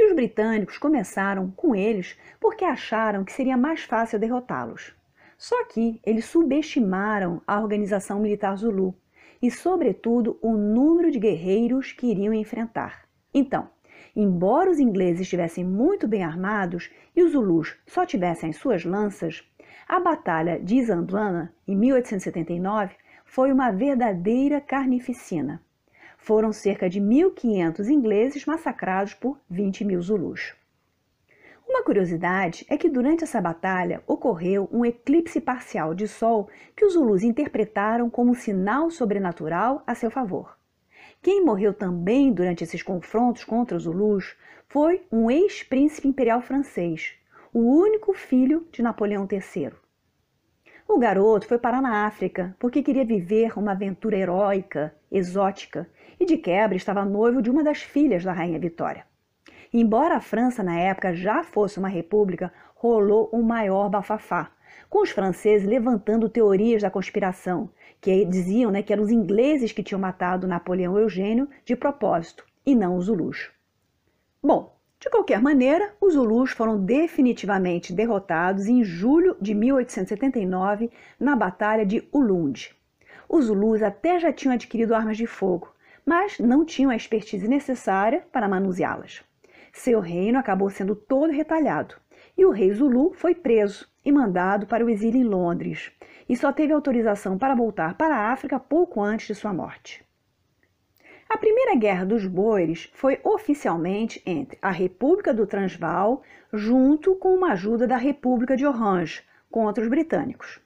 E 0.01 0.07
os 0.07 0.15
britânicos 0.15 0.79
começaram 0.79 1.51
com 1.51 1.75
eles 1.75 2.17
porque 2.39 2.65
acharam 2.65 3.23
que 3.23 3.31
seria 3.31 3.55
mais 3.55 3.83
fácil 3.83 4.17
derrotá-los. 4.17 4.95
Só 5.37 5.63
que 5.65 6.01
eles 6.03 6.25
subestimaram 6.25 7.39
a 7.45 7.59
organização 7.59 8.19
militar 8.19 8.57
Zulu 8.57 8.95
e, 9.39 9.51
sobretudo, 9.51 10.39
o 10.41 10.53
número 10.53 11.11
de 11.11 11.19
guerreiros 11.19 11.91
que 11.91 12.07
iriam 12.07 12.33
enfrentar. 12.33 13.03
Então, 13.31 13.69
embora 14.15 14.71
os 14.71 14.79
ingleses 14.79 15.21
estivessem 15.21 15.63
muito 15.63 16.07
bem 16.07 16.23
armados 16.23 16.89
e 17.15 17.21
os 17.21 17.33
Zulus 17.33 17.77
só 17.85 18.03
tivessem 18.03 18.49
as 18.49 18.55
suas 18.55 18.83
lanças, 18.83 19.47
a 19.87 19.99
Batalha 19.99 20.59
de 20.59 20.77
Isandlana, 20.77 21.53
em 21.67 21.75
1879, 21.75 22.95
foi 23.23 23.51
uma 23.51 23.69
verdadeira 23.69 24.59
carnificina. 24.59 25.61
Foram 26.23 26.53
cerca 26.53 26.87
de 26.87 27.01
1.500 27.01 27.89
ingleses 27.89 28.45
massacrados 28.45 29.15
por 29.15 29.39
20 29.49 29.83
mil 29.83 29.99
Zulus. 29.99 30.53
Uma 31.67 31.83
curiosidade 31.83 32.63
é 32.69 32.77
que 32.77 32.87
durante 32.87 33.23
essa 33.23 33.41
batalha 33.41 34.03
ocorreu 34.05 34.69
um 34.71 34.85
eclipse 34.85 35.41
parcial 35.41 35.95
de 35.95 36.07
Sol 36.07 36.47
que 36.75 36.85
os 36.85 36.93
Zulus 36.93 37.23
interpretaram 37.23 38.07
como 38.07 38.35
sinal 38.35 38.91
sobrenatural 38.91 39.81
a 39.87 39.95
seu 39.95 40.11
favor. 40.11 40.55
Quem 41.23 41.43
morreu 41.43 41.73
também 41.73 42.31
durante 42.31 42.63
esses 42.63 42.83
confrontos 42.83 43.43
contra 43.43 43.75
os 43.75 43.83
Zulus 43.83 44.37
foi 44.67 45.03
um 45.11 45.31
ex-príncipe 45.31 46.07
imperial 46.07 46.39
francês, 46.39 47.15
o 47.51 47.61
único 47.61 48.13
filho 48.13 48.67
de 48.71 48.83
Napoleão 48.83 49.27
III. 49.29 49.71
O 50.87 50.99
garoto 50.99 51.47
foi 51.47 51.57
parar 51.57 51.81
na 51.81 52.05
África 52.05 52.55
porque 52.59 52.83
queria 52.83 53.05
viver 53.05 53.57
uma 53.57 53.71
aventura 53.71 54.17
heróica, 54.17 54.93
exótica, 55.11 55.89
e 56.19 56.25
de 56.25 56.37
quebra 56.37 56.77
estava 56.77 57.03
noivo 57.03 57.41
de 57.41 57.49
uma 57.49 57.63
das 57.63 57.81
filhas 57.81 58.23
da 58.23 58.31
Rainha 58.31 58.59
Vitória. 58.59 59.05
Embora 59.73 60.15
a 60.15 60.21
França 60.21 60.63
na 60.63 60.77
época 60.79 61.13
já 61.13 61.43
fosse 61.43 61.79
uma 61.79 61.87
república, 61.87 62.51
rolou 62.75 63.29
um 63.33 63.41
maior 63.41 63.89
bafafá, 63.89 64.51
com 64.89 65.01
os 65.01 65.11
franceses 65.11 65.67
levantando 65.67 66.27
teorias 66.27 66.81
da 66.81 66.89
conspiração, 66.89 67.69
que 67.99 68.25
diziam 68.25 68.71
né, 68.71 68.81
que 68.83 68.91
eram 68.91 69.03
os 69.03 69.11
ingleses 69.11 69.71
que 69.71 69.83
tinham 69.83 69.99
matado 69.99 70.47
Napoleão 70.47 70.97
Eugênio 70.97 71.47
de 71.63 71.75
propósito, 71.75 72.45
e 72.65 72.75
não 72.75 72.97
os 72.97 73.05
Zulus. 73.05 73.51
Bom, 74.43 74.75
de 74.99 75.09
qualquer 75.09 75.41
maneira, 75.41 75.95
os 76.01 76.13
Zulus 76.13 76.51
foram 76.51 76.83
definitivamente 76.83 77.93
derrotados 77.93 78.67
em 78.67 78.83
julho 78.83 79.35
de 79.41 79.53
1879 79.53 80.91
na 81.19 81.35
Batalha 81.35 81.85
de 81.85 82.07
Ulundi. 82.11 82.75
Os 83.33 83.45
Zulus 83.45 83.81
até 83.81 84.19
já 84.19 84.33
tinham 84.33 84.53
adquirido 84.53 84.93
armas 84.93 85.15
de 85.15 85.25
fogo, 85.25 85.73
mas 86.05 86.37
não 86.37 86.65
tinham 86.65 86.91
a 86.91 86.97
expertise 86.97 87.47
necessária 87.47 88.27
para 88.29 88.49
manuseá-las. 88.49 89.23
Seu 89.71 90.01
reino 90.01 90.37
acabou 90.37 90.69
sendo 90.69 90.97
todo 90.97 91.31
retalhado 91.31 91.95
e 92.37 92.43
o 92.43 92.51
rei 92.51 92.73
Zulu 92.73 93.13
foi 93.13 93.33
preso 93.33 93.87
e 94.03 94.11
mandado 94.11 94.67
para 94.67 94.83
o 94.83 94.89
exílio 94.89 95.21
em 95.21 95.23
Londres 95.23 95.93
e 96.27 96.35
só 96.35 96.51
teve 96.51 96.73
autorização 96.73 97.37
para 97.37 97.55
voltar 97.55 97.95
para 97.95 98.13
a 98.17 98.33
África 98.33 98.59
pouco 98.59 99.01
antes 99.01 99.27
de 99.27 99.35
sua 99.35 99.53
morte. 99.53 100.05
A 101.29 101.37
Primeira 101.37 101.75
Guerra 101.75 102.05
dos 102.05 102.27
Boeres 102.27 102.91
foi 102.93 103.17
oficialmente 103.23 104.21
entre 104.25 104.57
a 104.61 104.71
República 104.71 105.33
do 105.33 105.47
Transvaal 105.47 106.21
junto 106.51 107.15
com 107.15 107.33
uma 107.33 107.53
ajuda 107.53 107.87
da 107.87 107.95
República 107.95 108.57
de 108.57 108.65
Orange 108.65 109.23
contra 109.49 109.81
os 109.81 109.89
britânicos. 109.89 110.59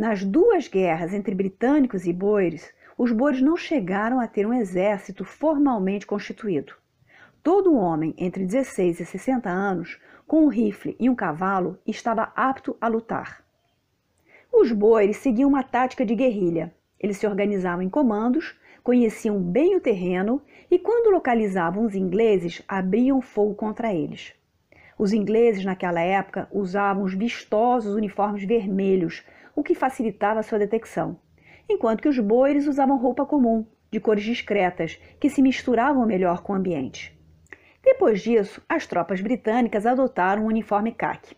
Nas 0.00 0.24
duas 0.24 0.66
guerras 0.66 1.12
entre 1.12 1.34
britânicos 1.34 2.06
e 2.06 2.12
boeres, 2.14 2.72
os 2.96 3.12
boeres 3.12 3.42
não 3.42 3.54
chegaram 3.54 4.18
a 4.18 4.26
ter 4.26 4.46
um 4.46 4.54
exército 4.54 5.26
formalmente 5.26 6.06
constituído. 6.06 6.72
Todo 7.42 7.76
homem 7.76 8.14
entre 8.16 8.46
16 8.46 9.00
e 9.00 9.04
60 9.04 9.50
anos, 9.50 10.00
com 10.26 10.46
um 10.46 10.48
rifle 10.48 10.96
e 10.98 11.10
um 11.10 11.14
cavalo, 11.14 11.78
estava 11.86 12.32
apto 12.34 12.74
a 12.80 12.88
lutar. 12.88 13.44
Os 14.50 14.72
boeres 14.72 15.18
seguiam 15.18 15.50
uma 15.50 15.62
tática 15.62 16.02
de 16.02 16.14
guerrilha. 16.14 16.72
Eles 16.98 17.18
se 17.18 17.26
organizavam 17.26 17.82
em 17.82 17.90
comandos, 17.90 18.58
conheciam 18.82 19.38
bem 19.38 19.76
o 19.76 19.82
terreno 19.82 20.40
e, 20.70 20.78
quando 20.78 21.12
localizavam 21.12 21.84
os 21.84 21.94
ingleses, 21.94 22.62
abriam 22.66 23.20
fogo 23.20 23.54
contra 23.54 23.92
eles. 23.92 24.32
Os 24.98 25.12
ingleses, 25.12 25.62
naquela 25.62 26.00
época, 26.00 26.48
usavam 26.50 27.02
os 27.04 27.12
vistosos 27.12 27.94
uniformes 27.94 28.44
vermelhos, 28.44 29.22
o 29.60 29.62
que 29.62 29.74
facilitava 29.74 30.42
sua 30.42 30.58
detecção, 30.58 31.18
enquanto 31.68 32.00
que 32.00 32.08
os 32.08 32.18
boeres 32.18 32.66
usavam 32.66 32.96
roupa 32.96 33.26
comum, 33.26 33.66
de 33.90 34.00
cores 34.00 34.24
discretas, 34.24 34.98
que 35.20 35.28
se 35.28 35.42
misturavam 35.42 36.06
melhor 36.06 36.42
com 36.42 36.54
o 36.54 36.56
ambiente. 36.56 37.14
Depois 37.84 38.22
disso, 38.22 38.62
as 38.66 38.86
tropas 38.86 39.20
britânicas 39.20 39.84
adotaram 39.84 40.44
o 40.44 40.46
uniforme 40.46 40.92
CAC. 40.92 41.36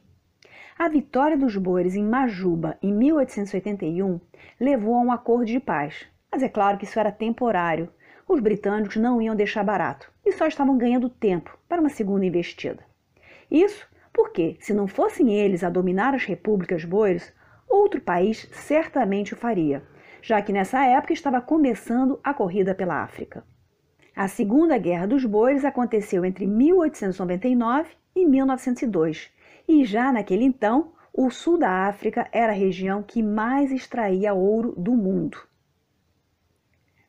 A 0.79 0.89
vitória 0.89 1.37
dos 1.37 1.57
boeres 1.57 1.97
em 1.97 2.05
Majuba 2.05 2.79
em 2.81 2.93
1881 2.93 4.21
levou 4.61 4.95
a 4.95 5.01
um 5.01 5.11
acordo 5.11 5.45
de 5.45 5.59
paz, 5.59 6.07
mas 6.31 6.45
é 6.45 6.49
claro 6.49 6.79
que 6.79 6.85
isso 6.85 7.01
era 7.01 7.11
temporário. 7.11 7.89
Os 8.29 8.39
britânicos 8.39 8.97
não 8.97 9.21
iam 9.21 9.35
deixar 9.35 9.65
barato 9.65 10.13
e 10.25 10.31
só 10.31 10.47
estavam 10.47 10.79
ganhando 10.79 11.09
tempo 11.09 11.59
para 11.69 11.81
uma 11.81 11.91
segunda 11.91 12.25
investida. 12.25 12.85
Isso 13.51 13.85
porque, 14.13 14.57
se 14.61 14.73
não 14.73 14.87
fossem 14.87 15.35
eles 15.35 15.65
a 15.65 15.71
dominar 15.71 16.15
as 16.15 16.25
repúblicas 16.25 16.85
boeres, 16.85 17.33
outro 17.73 18.01
país 18.01 18.49
certamente 18.53 19.35
o 19.35 19.37
faria, 19.37 19.83
já 20.21 20.41
que 20.43 20.53
nessa 20.53 20.85
época 20.85 21.13
estava 21.13 21.41
começando 21.41 22.21
a 22.23 22.35
corrida 22.35 22.75
pela 22.75 23.03
África. 23.03 23.45
A 24.15 24.29
Segunda 24.29 24.77
Guerra 24.77 25.07
dos 25.07 25.25
Boeres 25.25 25.65
aconteceu 25.65 26.25
entre 26.25 26.47
1899 26.47 27.91
e 28.15 28.27
1902, 28.27 29.31
e 29.67 29.85
já 29.85 30.13
naquele 30.13 30.45
então, 30.45 30.93
o 31.15 31.31
sul 31.31 31.59
da 31.59 31.87
África 31.87 32.29
era 32.31 32.53
a 32.53 32.57
região 32.57 33.03
que 33.03 33.23
mais 33.23 33.73
extraía 33.73 34.35
ouro 34.35 34.75
do 34.77 34.93
mundo. 34.93 35.39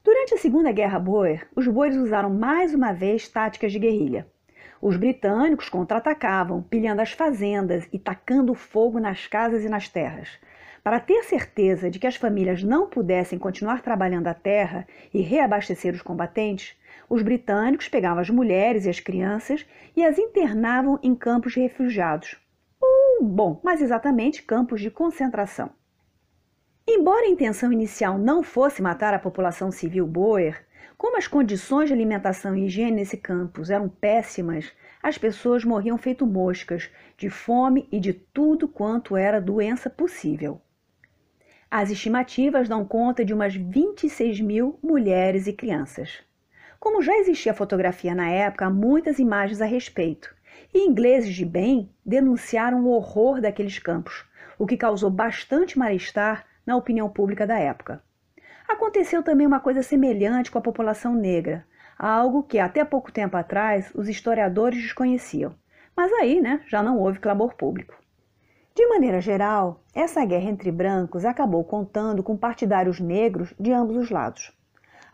Durante 0.03 0.33
a 0.33 0.37
Segunda 0.37 0.71
Guerra 0.71 0.99
Boer, 0.99 1.47
os 1.55 1.67
boeres 1.67 1.97
usaram 1.97 2.29
mais 2.29 2.73
uma 2.73 2.91
vez 2.91 3.27
táticas 3.29 3.71
de 3.71 3.79
guerrilha. 3.79 4.27
Os 4.85 4.97
britânicos 4.97 5.69
contra-atacavam, 5.69 6.61
pilhando 6.61 7.01
as 7.01 7.13
fazendas 7.13 7.87
e 7.93 7.97
tacando 7.97 8.53
fogo 8.53 8.99
nas 8.99 9.25
casas 9.27 9.63
e 9.63 9.69
nas 9.69 9.87
terras. 9.87 10.27
Para 10.83 10.99
ter 10.99 11.23
certeza 11.23 11.89
de 11.89 11.97
que 11.97 12.05
as 12.05 12.17
famílias 12.17 12.61
não 12.61 12.89
pudessem 12.89 13.39
continuar 13.39 13.81
trabalhando 13.81 14.27
a 14.27 14.33
terra 14.33 14.85
e 15.13 15.21
reabastecer 15.21 15.93
os 15.93 16.01
combatentes, 16.01 16.75
os 17.09 17.21
britânicos 17.21 17.87
pegavam 17.87 18.19
as 18.19 18.29
mulheres 18.29 18.85
e 18.85 18.89
as 18.89 18.99
crianças 18.99 19.65
e 19.95 20.03
as 20.03 20.17
internavam 20.19 20.99
em 21.01 21.15
campos 21.15 21.53
de 21.53 21.61
refugiados. 21.61 22.35
Ou, 22.81 23.23
bom, 23.23 23.61
mais 23.63 23.81
exatamente, 23.81 24.43
campos 24.43 24.81
de 24.81 24.91
concentração. 24.91 25.69
Embora 26.85 27.25
a 27.25 27.29
intenção 27.29 27.71
inicial 27.71 28.17
não 28.17 28.43
fosse 28.43 28.81
matar 28.81 29.13
a 29.13 29.19
população 29.19 29.71
civil 29.71 30.05
boer, 30.05 30.65
Como 31.03 31.17
as 31.17 31.27
condições 31.27 31.89
de 31.89 31.93
alimentação 31.93 32.55
e 32.55 32.65
higiene 32.65 32.95
nesse 32.95 33.17
campus 33.17 33.69
eram 33.69 33.89
péssimas, 33.89 34.71
as 35.03 35.17
pessoas 35.17 35.65
morriam 35.65 35.97
feito 35.97 36.25
moscas, 36.25 36.89
de 37.17 37.29
fome 37.29 37.89
e 37.91 37.99
de 37.99 38.13
tudo 38.13 38.69
quanto 38.69 39.17
era 39.17 39.41
doença 39.41 39.89
possível. 39.89 40.61
As 41.69 41.91
estimativas 41.91 42.69
dão 42.69 42.85
conta 42.85 43.25
de 43.25 43.33
umas 43.33 43.53
26 43.53 44.39
mil 44.39 44.79
mulheres 44.81 45.45
e 45.45 45.51
crianças. 45.51 46.23
Como 46.79 47.01
já 47.01 47.17
existia 47.17 47.53
fotografia 47.53 48.15
na 48.15 48.29
época, 48.29 48.67
há 48.67 48.69
muitas 48.69 49.19
imagens 49.19 49.59
a 49.59 49.65
respeito, 49.65 50.33
e 50.73 50.87
ingleses 50.87 51.35
de 51.35 51.43
bem 51.43 51.89
denunciaram 52.05 52.85
o 52.85 52.91
horror 52.91 53.41
daqueles 53.41 53.77
campos, 53.77 54.23
o 54.57 54.65
que 54.65 54.77
causou 54.77 55.09
bastante 55.09 55.77
mal-estar 55.77 56.45
na 56.65 56.77
opinião 56.77 57.09
pública 57.09 57.45
da 57.45 57.59
época. 57.59 58.01
Aconteceu 58.67 59.21
também 59.21 59.45
uma 59.45 59.59
coisa 59.59 59.83
semelhante 59.83 60.51
com 60.51 60.57
a 60.57 60.61
população 60.61 61.13
negra, 61.13 61.65
algo 61.97 62.43
que 62.43 62.59
até 62.59 62.83
pouco 62.83 63.11
tempo 63.11 63.37
atrás 63.37 63.91
os 63.93 64.07
historiadores 64.07 64.81
desconheciam. 64.81 65.53
Mas 65.95 66.11
aí, 66.13 66.41
né, 66.41 66.61
já 66.67 66.81
não 66.81 66.99
houve 66.99 67.19
clamor 67.19 67.55
público. 67.55 67.95
De 68.75 68.87
maneira 68.87 69.21
geral, 69.21 69.83
essa 69.93 70.25
guerra 70.25 70.49
entre 70.49 70.71
brancos 70.71 71.25
acabou 71.25 71.63
contando 71.63 72.23
com 72.23 72.35
partidários 72.35 72.99
negros 72.99 73.53
de 73.59 73.71
ambos 73.71 73.95
os 73.95 74.09
lados. 74.09 74.51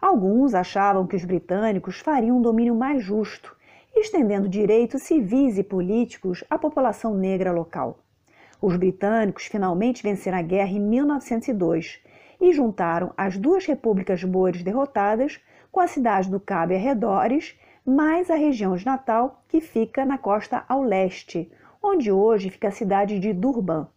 Alguns 0.02 0.54
achavam 0.54 1.06
que 1.06 1.16
os 1.18 1.26
britânicos 1.26 2.00
fariam 2.00 2.38
um 2.38 2.42
domínio 2.42 2.74
mais 2.74 3.04
justo, 3.04 3.54
estendendo 3.94 4.48
direitos 4.48 5.02
civis 5.02 5.58
e 5.58 5.64
políticos 5.64 6.42
à 6.50 6.58
população 6.58 7.14
negra 7.14 7.52
local. 7.52 8.00
Os 8.62 8.78
britânicos 8.78 9.46
finalmente 9.46 10.02
venceram 10.02 10.38
a 10.38 10.42
guerra 10.42 10.72
em 10.72 10.80
1902 10.80 12.00
e 12.40 12.54
juntaram 12.54 13.14
as 13.18 13.38
duas 13.38 13.66
repúblicas 13.66 14.24
boeres 14.24 14.64
derrotadas 14.64 15.40
com 15.72 15.80
a 15.80 15.88
cidade 15.88 16.30
do 16.30 16.40
Cabo 16.40 16.74
e 16.74 16.76
arredores, 16.76 17.60
mais 17.86 18.30
a 18.30 18.36
região 18.36 18.76
de 18.76 18.86
Natal, 18.86 19.44
que 19.48 19.62
fica 19.62 20.06
na 20.06 20.18
costa 20.18 20.64
ao 20.68 20.82
leste, 20.82 21.52
onde 21.82 22.12
hoje 22.12 22.50
fica 22.50 22.68
a 22.68 22.72
cidade 22.72 23.20
de 23.20 23.34
Durban. 23.34 23.88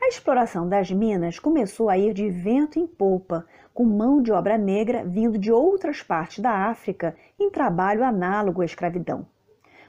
A 0.00 0.08
exploração 0.08 0.68
das 0.68 0.90
minas 0.90 1.38
começou 1.38 1.88
a 1.88 1.98
ir 1.98 2.12
de 2.12 2.28
vento 2.28 2.78
em 2.78 2.86
polpa, 2.86 3.46
com 3.72 3.84
mão 3.84 4.22
de 4.22 4.30
obra 4.30 4.56
negra 4.56 5.04
vindo 5.04 5.38
de 5.38 5.50
outras 5.50 6.02
partes 6.02 6.38
da 6.38 6.68
África 6.68 7.16
em 7.38 7.50
trabalho 7.50 8.04
análogo 8.04 8.62
à 8.62 8.64
escravidão. 8.64 9.26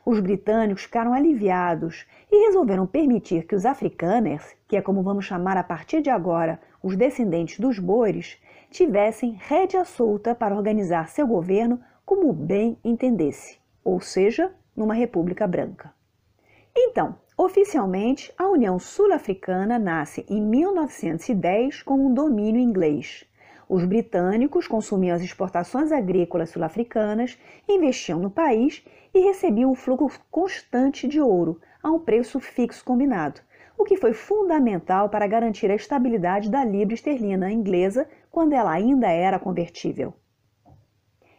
Os 0.06 0.20
britânicos 0.20 0.84
ficaram 0.84 1.14
aliviados 1.14 2.06
e 2.32 2.48
resolveram 2.48 2.88
permitir 2.88 3.46
que 3.46 3.56
os 3.56 3.66
afrikaners, 3.66 4.56
que 4.68 4.78
é 4.78 4.82
como 4.82 5.04
vamos 5.04 5.26
chamar 5.26 5.58
a 5.58 5.64
partir 5.64 6.02
de 6.02 6.10
agora 6.10 6.60
os 6.82 6.96
descendentes 6.96 7.60
dos 7.60 7.80
boeres, 7.80 8.38
tivessem 8.70 9.38
rédea 9.40 9.84
solta 9.86 10.36
para 10.36 10.56
organizar 10.56 11.10
seu 11.10 11.26
governo 11.26 11.80
como 12.06 12.32
bem 12.32 12.78
entendesse, 12.84 13.60
ou 13.84 14.00
seja, 14.00 14.54
numa 14.76 14.94
república 14.94 15.48
branca. 15.48 15.94
Então, 16.76 17.16
oficialmente, 17.38 18.32
a 18.38 18.48
União 18.48 18.78
Sul-Africana 18.78 19.80
nasce 19.80 20.26
em 20.30 20.42
1910 20.42 21.82
com 21.82 21.96
um 21.96 22.14
domínio 22.14 22.62
inglês. 22.62 23.26
Os 23.68 23.84
britânicos 23.84 24.68
consumiam 24.68 25.16
as 25.16 25.22
exportações 25.22 25.92
agrícolas 25.92 26.52
sul-africanas, 26.52 27.38
investiam 27.68 28.20
no 28.20 28.30
país 28.30 28.86
e 29.14 29.20
recebiam 29.20 29.72
um 29.72 29.76
fluxo 29.76 30.22
constante 30.32 31.08
de 31.08 31.20
ouro 31.20 31.60
a 31.82 31.92
um 31.92 32.00
preço 32.00 32.40
fixo 32.40 32.86
combinado, 32.86 33.42
o 33.78 33.84
que 33.84 33.96
foi 33.96 34.14
fundamental 34.14 35.08
para 35.10 35.28
garantir 35.28 35.70
a 35.70 35.76
estabilidade 35.76 36.50
da 36.50 36.64
libra 36.66 36.96
esterlina 36.96 37.52
inglesa 37.52 38.08
quando 38.32 38.54
ela 38.54 38.72
ainda 38.72 39.08
era 39.08 39.38
convertível. 39.38 40.14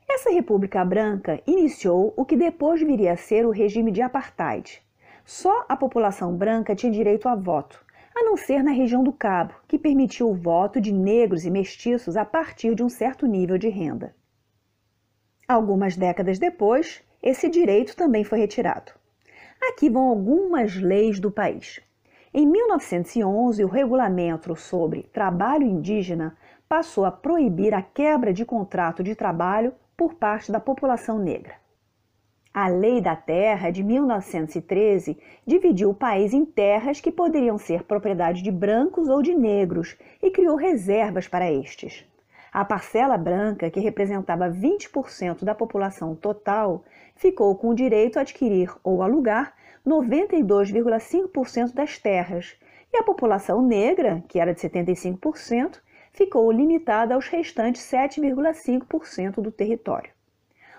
Essa 0.08 0.30
República 0.30 0.84
Branca 0.84 1.42
iniciou 1.46 2.14
o 2.16 2.24
que 2.24 2.36
depois 2.36 2.80
viria 2.80 3.12
a 3.12 3.16
ser 3.16 3.44
o 3.44 3.50
regime 3.50 3.90
de 3.90 4.00
apartheid. 4.00 4.82
Só 5.24 5.66
a 5.68 5.76
população 5.76 6.34
branca 6.34 6.74
tinha 6.74 6.90
direito 6.90 7.28
a 7.28 7.34
voto, 7.34 7.84
a 8.16 8.24
não 8.24 8.36
ser 8.36 8.62
na 8.62 8.70
região 8.70 9.04
do 9.04 9.12
Cabo, 9.12 9.54
que 9.68 9.78
permitiu 9.78 10.30
o 10.30 10.34
voto 10.34 10.80
de 10.80 10.92
negros 10.92 11.44
e 11.44 11.50
mestiços 11.50 12.16
a 12.16 12.24
partir 12.24 12.74
de 12.74 12.82
um 12.82 12.88
certo 12.88 13.26
nível 13.26 13.58
de 13.58 13.68
renda. 13.68 14.14
Algumas 15.46 15.96
décadas 15.96 16.38
depois, 16.38 17.02
esse 17.22 17.48
direito 17.48 17.94
também 17.94 18.24
foi 18.24 18.38
retirado. 18.38 18.92
Aqui 19.60 19.90
vão 19.90 20.08
algumas 20.08 20.76
leis 20.76 21.20
do 21.20 21.30
país. 21.30 21.80
Em 22.32 22.46
1911, 22.46 23.64
o 23.64 23.68
regulamento 23.68 24.54
sobre 24.54 25.04
trabalho 25.04 25.64
indígena 25.64 26.36
passou 26.68 27.06
a 27.06 27.10
proibir 27.10 27.72
a 27.72 27.80
quebra 27.80 28.32
de 28.32 28.44
contrato 28.44 29.02
de 29.02 29.14
trabalho 29.14 29.72
por 29.96 30.14
parte 30.14 30.52
da 30.52 30.60
população 30.60 31.18
negra. 31.18 31.54
A 32.52 32.66
Lei 32.66 33.00
da 33.00 33.14
Terra 33.14 33.70
de 33.70 33.82
1913 33.82 35.16
dividiu 35.46 35.90
o 35.90 35.94
país 35.94 36.32
em 36.32 36.44
terras 36.44 37.00
que 37.00 37.12
poderiam 37.12 37.56
ser 37.56 37.84
propriedade 37.84 38.42
de 38.42 38.50
brancos 38.50 39.08
ou 39.08 39.22
de 39.22 39.34
negros 39.34 39.96
e 40.22 40.30
criou 40.30 40.56
reservas 40.56 41.28
para 41.28 41.52
estes. 41.52 42.07
A 42.52 42.64
parcela 42.64 43.18
branca, 43.18 43.70
que 43.70 43.80
representava 43.80 44.48
20% 44.48 45.44
da 45.44 45.54
população 45.54 46.14
total, 46.14 46.84
ficou 47.14 47.54
com 47.56 47.68
o 47.68 47.74
direito 47.74 48.18
a 48.18 48.22
adquirir 48.22 48.74
ou 48.82 49.02
alugar 49.02 49.54
92,5% 49.86 51.74
das 51.74 51.98
terras, 51.98 52.56
e 52.92 52.96
a 52.96 53.02
população 53.02 53.60
negra, 53.60 54.24
que 54.28 54.40
era 54.40 54.54
de 54.54 54.60
75%, 54.60 55.80
ficou 56.12 56.50
limitada 56.50 57.14
aos 57.14 57.28
restantes 57.28 57.82
7,5% 57.82 59.40
do 59.42 59.52
território. 59.52 60.10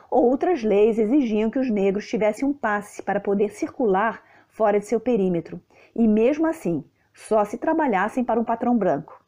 Outras 0.09 0.63
leis 0.63 0.97
exigiam 0.97 1.51
que 1.51 1.59
os 1.59 1.69
negros 1.69 2.07
tivessem 2.07 2.47
um 2.47 2.53
passe 2.53 3.03
para 3.03 3.19
poder 3.19 3.51
circular 3.51 4.23
fora 4.49 4.79
de 4.79 4.87
seu 4.87 4.99
perímetro, 4.99 5.61
e 5.95 6.07
mesmo 6.07 6.47
assim, 6.47 6.83
só 7.13 7.45
se 7.45 7.57
trabalhassem 7.57 8.23
para 8.23 8.39
um 8.39 8.43
patrão 8.43 8.75
branco. 8.75 9.18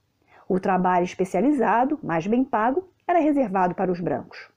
O 0.54 0.60
trabalho 0.60 1.06
especializado, 1.06 1.98
mais 2.04 2.28
bem 2.28 2.44
pago, 2.44 2.84
era 3.08 3.20
reservado 3.20 3.74
para 3.74 3.90
os 3.90 4.02
brancos. 4.02 4.50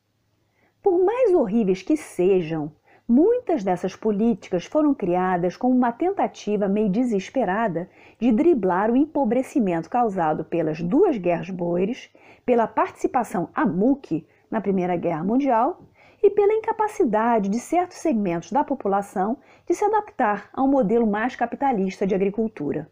Por 0.83 0.99
mais 1.05 1.33
horríveis 1.33 1.83
que 1.83 1.97
sejam, 1.97 2.73
Muitas 3.07 3.63
dessas 3.63 3.95
políticas 3.95 4.65
foram 4.65 4.95
criadas 4.95 5.59
como 5.59 5.77
uma 5.77 5.93
tentativa 5.93 6.67
meio 6.67 6.89
desesperada 6.89 7.89
de 8.19 8.33
driblar 8.33 8.91
o 8.91 8.97
empobrecimento 8.97 9.91
causado 9.91 10.43
pelas 10.43 10.81
duas 10.81 11.19
guerras 11.19 11.51
boeres, 11.51 12.11
pela 12.47 12.67
participação 12.67 13.51
AMUC 13.55 14.27
na 14.51 14.63
Primeira 14.63 14.97
Guerra 14.97 15.23
Mundial 15.23 15.83
e 16.23 16.31
pela 16.31 16.55
incapacidade 16.55 17.51
de 17.51 17.61
certos 17.61 17.99
segmentos 17.99 18.51
da 18.51 18.65
população 18.65 19.37
de 19.69 19.75
se 19.75 19.85
adaptar 19.85 20.49
a 20.51 20.63
um 20.63 20.69
modelo 20.69 21.07
mais 21.07 21.37
capitalista 21.37 22.07
de 22.07 22.15
agricultura. 22.15 22.91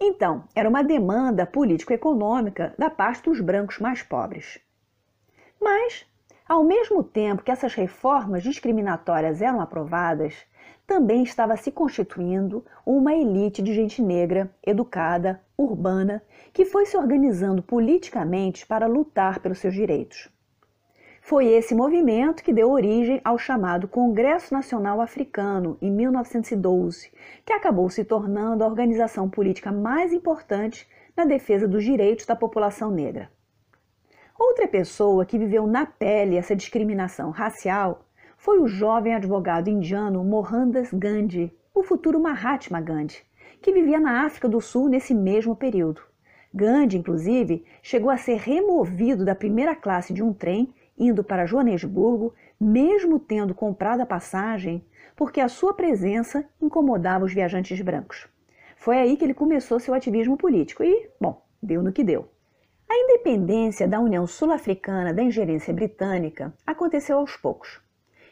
Então, 0.00 0.44
era 0.54 0.68
uma 0.68 0.82
demanda 0.82 1.46
político-econômica 1.46 2.74
da 2.78 2.90
parte 2.90 3.24
dos 3.24 3.40
brancos 3.40 3.78
mais 3.78 4.02
pobres. 4.02 4.58
Mas 5.60 6.06
ao 6.46 6.62
mesmo 6.62 7.02
tempo 7.02 7.42
que 7.42 7.50
essas 7.50 7.72
reformas 7.72 8.42
discriminatórias 8.42 9.40
eram 9.40 9.62
aprovadas, 9.62 10.34
também 10.86 11.22
estava 11.22 11.56
se 11.56 11.72
constituindo 11.72 12.62
uma 12.84 13.14
elite 13.14 13.62
de 13.62 13.72
gente 13.72 14.02
negra, 14.02 14.54
educada, 14.62 15.40
urbana, 15.56 16.22
que 16.52 16.66
foi 16.66 16.84
se 16.84 16.98
organizando 16.98 17.62
politicamente 17.62 18.66
para 18.66 18.86
lutar 18.86 19.40
pelos 19.40 19.58
seus 19.58 19.72
direitos. 19.72 20.28
Foi 21.26 21.46
esse 21.46 21.74
movimento 21.74 22.44
que 22.44 22.52
deu 22.52 22.70
origem 22.70 23.18
ao 23.24 23.38
chamado 23.38 23.88
Congresso 23.88 24.52
Nacional 24.52 25.00
Africano, 25.00 25.78
em 25.80 25.90
1912, 25.90 27.10
que 27.46 27.52
acabou 27.54 27.88
se 27.88 28.04
tornando 28.04 28.62
a 28.62 28.66
organização 28.66 29.26
política 29.30 29.72
mais 29.72 30.12
importante 30.12 30.86
na 31.16 31.24
defesa 31.24 31.66
dos 31.66 31.82
direitos 31.82 32.26
da 32.26 32.36
população 32.36 32.90
negra. 32.90 33.30
Outra 34.38 34.68
pessoa 34.68 35.24
que 35.24 35.38
viveu 35.38 35.66
na 35.66 35.86
pele 35.86 36.36
essa 36.36 36.54
discriminação 36.54 37.30
racial 37.30 38.04
foi 38.36 38.60
o 38.60 38.68
jovem 38.68 39.14
advogado 39.14 39.70
indiano 39.70 40.22
Mohandas 40.22 40.92
Gandhi, 40.92 41.50
o 41.74 41.82
futuro 41.82 42.20
Mahatma 42.20 42.82
Gandhi, 42.82 43.24
que 43.62 43.72
vivia 43.72 43.98
na 43.98 44.26
África 44.26 44.46
do 44.46 44.60
Sul 44.60 44.90
nesse 44.90 45.14
mesmo 45.14 45.56
período. 45.56 46.02
Gandhi, 46.52 46.98
inclusive, 46.98 47.64
chegou 47.82 48.10
a 48.10 48.18
ser 48.18 48.36
removido 48.36 49.24
da 49.24 49.34
primeira 49.34 49.74
classe 49.74 50.12
de 50.12 50.22
um 50.22 50.30
trem 50.30 50.72
indo 50.98 51.24
para 51.24 51.46
Joanesburgo, 51.46 52.34
mesmo 52.60 53.18
tendo 53.18 53.54
comprado 53.54 54.00
a 54.00 54.06
passagem, 54.06 54.84
porque 55.16 55.40
a 55.40 55.48
sua 55.48 55.74
presença 55.74 56.44
incomodava 56.60 57.24
os 57.24 57.32
viajantes 57.32 57.80
brancos. 57.80 58.28
Foi 58.76 58.98
aí 58.98 59.16
que 59.16 59.24
ele 59.24 59.34
começou 59.34 59.80
seu 59.80 59.94
ativismo 59.94 60.36
político 60.36 60.82
e, 60.82 61.08
bom, 61.20 61.42
deu 61.62 61.82
no 61.82 61.92
que 61.92 62.04
deu. 62.04 62.28
A 62.88 62.96
independência 62.96 63.88
da 63.88 63.98
União 63.98 64.26
Sul-Africana 64.26 65.12
da 65.12 65.22
ingerência 65.22 65.72
britânica 65.72 66.52
aconteceu 66.66 67.18
aos 67.18 67.36
poucos. 67.36 67.80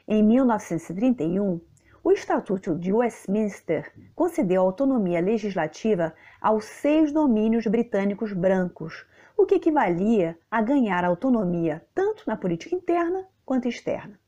Em 0.07 0.23
1931, 0.23 1.61
o 2.05 2.11
Estatuto 2.11 2.75
de 2.75 2.93
Westminster 2.93 3.93
concedeu 4.15 4.63
autonomia 4.63 5.21
legislativa 5.21 6.13
aos 6.41 6.65
seis 6.65 7.13
domínios 7.13 7.65
britânicos 7.67 8.33
brancos, 8.33 9.07
o 9.37 9.47
que 9.47 9.55
equivalia 9.55 10.37
a 10.51 10.61
ganhar 10.61 11.05
autonomia 11.05 11.85
tanto 11.95 12.25
na 12.27 12.37
política 12.37 12.75
interna 12.75 13.25
quanto 13.47 13.69
externa. 13.69 14.19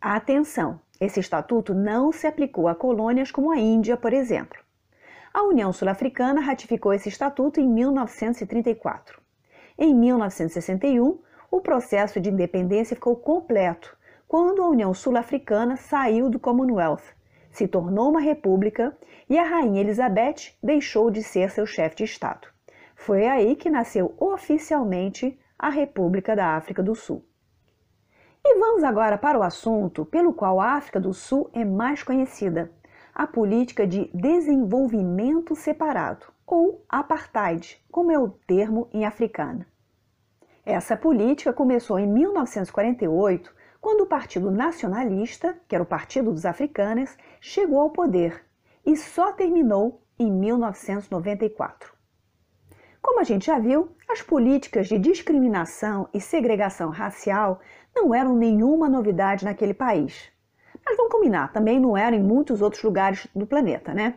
Atenção! 0.00 0.80
Esse 1.00 1.20
estatuto 1.20 1.74
não 1.74 2.12
se 2.12 2.26
aplicou 2.26 2.68
a 2.68 2.74
colônias 2.74 3.30
como 3.30 3.50
a 3.50 3.56
Índia, 3.56 3.96
por 3.96 4.12
exemplo. 4.12 4.58
A 5.32 5.42
União 5.42 5.72
Sul-Africana 5.72 6.40
ratificou 6.40 6.92
esse 6.92 7.08
estatuto 7.08 7.60
em 7.60 7.68
1934. 7.68 9.20
Em 9.76 9.92
1961, 9.94 11.18
o 11.50 11.60
processo 11.60 12.20
de 12.20 12.30
independência 12.30 12.94
ficou 12.94 13.16
completo 13.16 13.96
quando 14.34 14.64
a 14.64 14.66
União 14.66 14.92
Sul-Africana 14.92 15.76
saiu 15.76 16.28
do 16.28 16.40
Commonwealth, 16.40 17.04
se 17.52 17.68
tornou 17.68 18.10
uma 18.10 18.18
república 18.18 18.92
e 19.30 19.38
a 19.38 19.44
Rainha 19.44 19.80
Elizabeth 19.80 20.56
deixou 20.60 21.08
de 21.08 21.22
ser 21.22 21.52
seu 21.52 21.64
chefe 21.64 21.98
de 21.98 22.02
Estado. 22.02 22.48
Foi 22.96 23.28
aí 23.28 23.54
que 23.54 23.70
nasceu 23.70 24.12
oficialmente 24.18 25.38
a 25.56 25.68
República 25.68 26.34
da 26.34 26.56
África 26.56 26.82
do 26.82 26.96
Sul. 26.96 27.24
E 28.44 28.58
vamos 28.58 28.82
agora 28.82 29.16
para 29.16 29.38
o 29.38 29.42
assunto 29.44 30.04
pelo 30.04 30.32
qual 30.32 30.60
a 30.60 30.72
África 30.72 30.98
do 30.98 31.14
Sul 31.14 31.48
é 31.52 31.64
mais 31.64 32.02
conhecida: 32.02 32.72
a 33.14 33.28
política 33.28 33.86
de 33.86 34.10
desenvolvimento 34.12 35.54
separado, 35.54 36.26
ou 36.44 36.84
apartheid, 36.88 37.80
como 37.88 38.10
é 38.10 38.18
o 38.18 38.30
termo 38.48 38.88
em 38.92 39.04
africano. 39.04 39.64
Essa 40.66 40.96
política 40.96 41.52
começou 41.52 42.00
em 42.00 42.06
1948, 42.08 43.62
quando 43.84 44.00
o 44.00 44.06
Partido 44.06 44.50
Nacionalista, 44.50 45.58
que 45.68 45.74
era 45.74 45.84
o 45.84 45.86
Partido 45.86 46.32
dos 46.32 46.46
Africanos, 46.46 47.14
chegou 47.38 47.82
ao 47.82 47.90
poder, 47.90 48.42
e 48.82 48.96
só 48.96 49.30
terminou 49.30 50.00
em 50.18 50.32
1994. 50.32 51.92
Como 53.02 53.20
a 53.20 53.24
gente 53.24 53.44
já 53.44 53.58
viu, 53.58 53.94
as 54.08 54.22
políticas 54.22 54.88
de 54.88 54.98
discriminação 54.98 56.08
e 56.14 56.18
segregação 56.18 56.88
racial 56.88 57.60
não 57.94 58.14
eram 58.14 58.34
nenhuma 58.34 58.88
novidade 58.88 59.44
naquele 59.44 59.74
país. 59.74 60.32
Mas 60.82 60.96
vamos 60.96 61.12
combinar, 61.12 61.52
também 61.52 61.78
não 61.78 61.94
eram 61.94 62.16
em 62.16 62.22
muitos 62.22 62.62
outros 62.62 62.82
lugares 62.82 63.28
do 63.36 63.46
planeta, 63.46 63.92
né? 63.92 64.14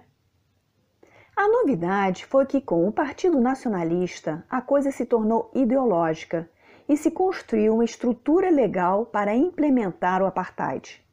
A 1.36 1.46
novidade 1.46 2.26
foi 2.26 2.46
que, 2.46 2.62
com 2.62 2.88
o 2.88 2.92
Partido 2.94 3.38
Nacionalista, 3.42 4.46
a 4.50 4.62
coisa 4.62 4.92
se 4.92 5.06
tornou 5.06 5.52
ideológica 5.54 6.50
e 6.88 6.96
se 6.96 7.12
construiu 7.12 7.74
uma 7.74 7.86
estrutura 7.86 8.50
legal 8.50 9.06
para 9.06 9.36
implementar 9.36 10.22
o 10.22 10.26
apartheid. 10.26 11.04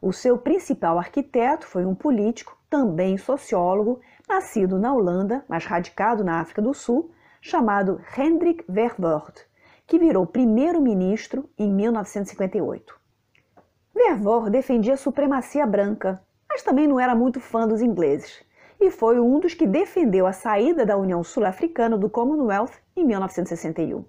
O 0.00 0.12
seu 0.12 0.36
principal 0.36 0.98
arquiteto 0.98 1.66
foi 1.66 1.86
um 1.86 1.94
político, 1.94 2.58
também 2.68 3.16
sociólogo, 3.16 4.00
nascido 4.28 4.78
na 4.78 4.92
Holanda, 4.92 5.44
mas 5.48 5.64
radicado 5.64 6.24
na 6.24 6.40
África 6.40 6.60
do 6.60 6.74
Sul, 6.74 7.12
chamado 7.40 8.00
Hendrik 8.16 8.64
Verwoerd, 8.68 9.46
que 9.86 9.98
virou 9.98 10.26
primeiro-ministro 10.26 11.48
em 11.58 11.72
1958. 11.72 12.98
Verwoerd 13.94 14.50
defendia 14.50 14.94
a 14.94 14.96
supremacia 14.96 15.66
branca, 15.66 16.20
mas 16.48 16.62
também 16.62 16.88
não 16.88 16.98
era 16.98 17.14
muito 17.14 17.40
fã 17.40 17.68
dos 17.68 17.80
ingleses, 17.80 18.44
e 18.80 18.90
foi 18.90 19.20
um 19.20 19.38
dos 19.38 19.54
que 19.54 19.66
defendeu 19.66 20.26
a 20.26 20.32
saída 20.32 20.84
da 20.84 20.96
União 20.96 21.22
Sul-Africana 21.22 21.96
do 21.96 22.10
Commonwealth 22.10 22.72
em 22.96 23.04
1961. 23.04 24.04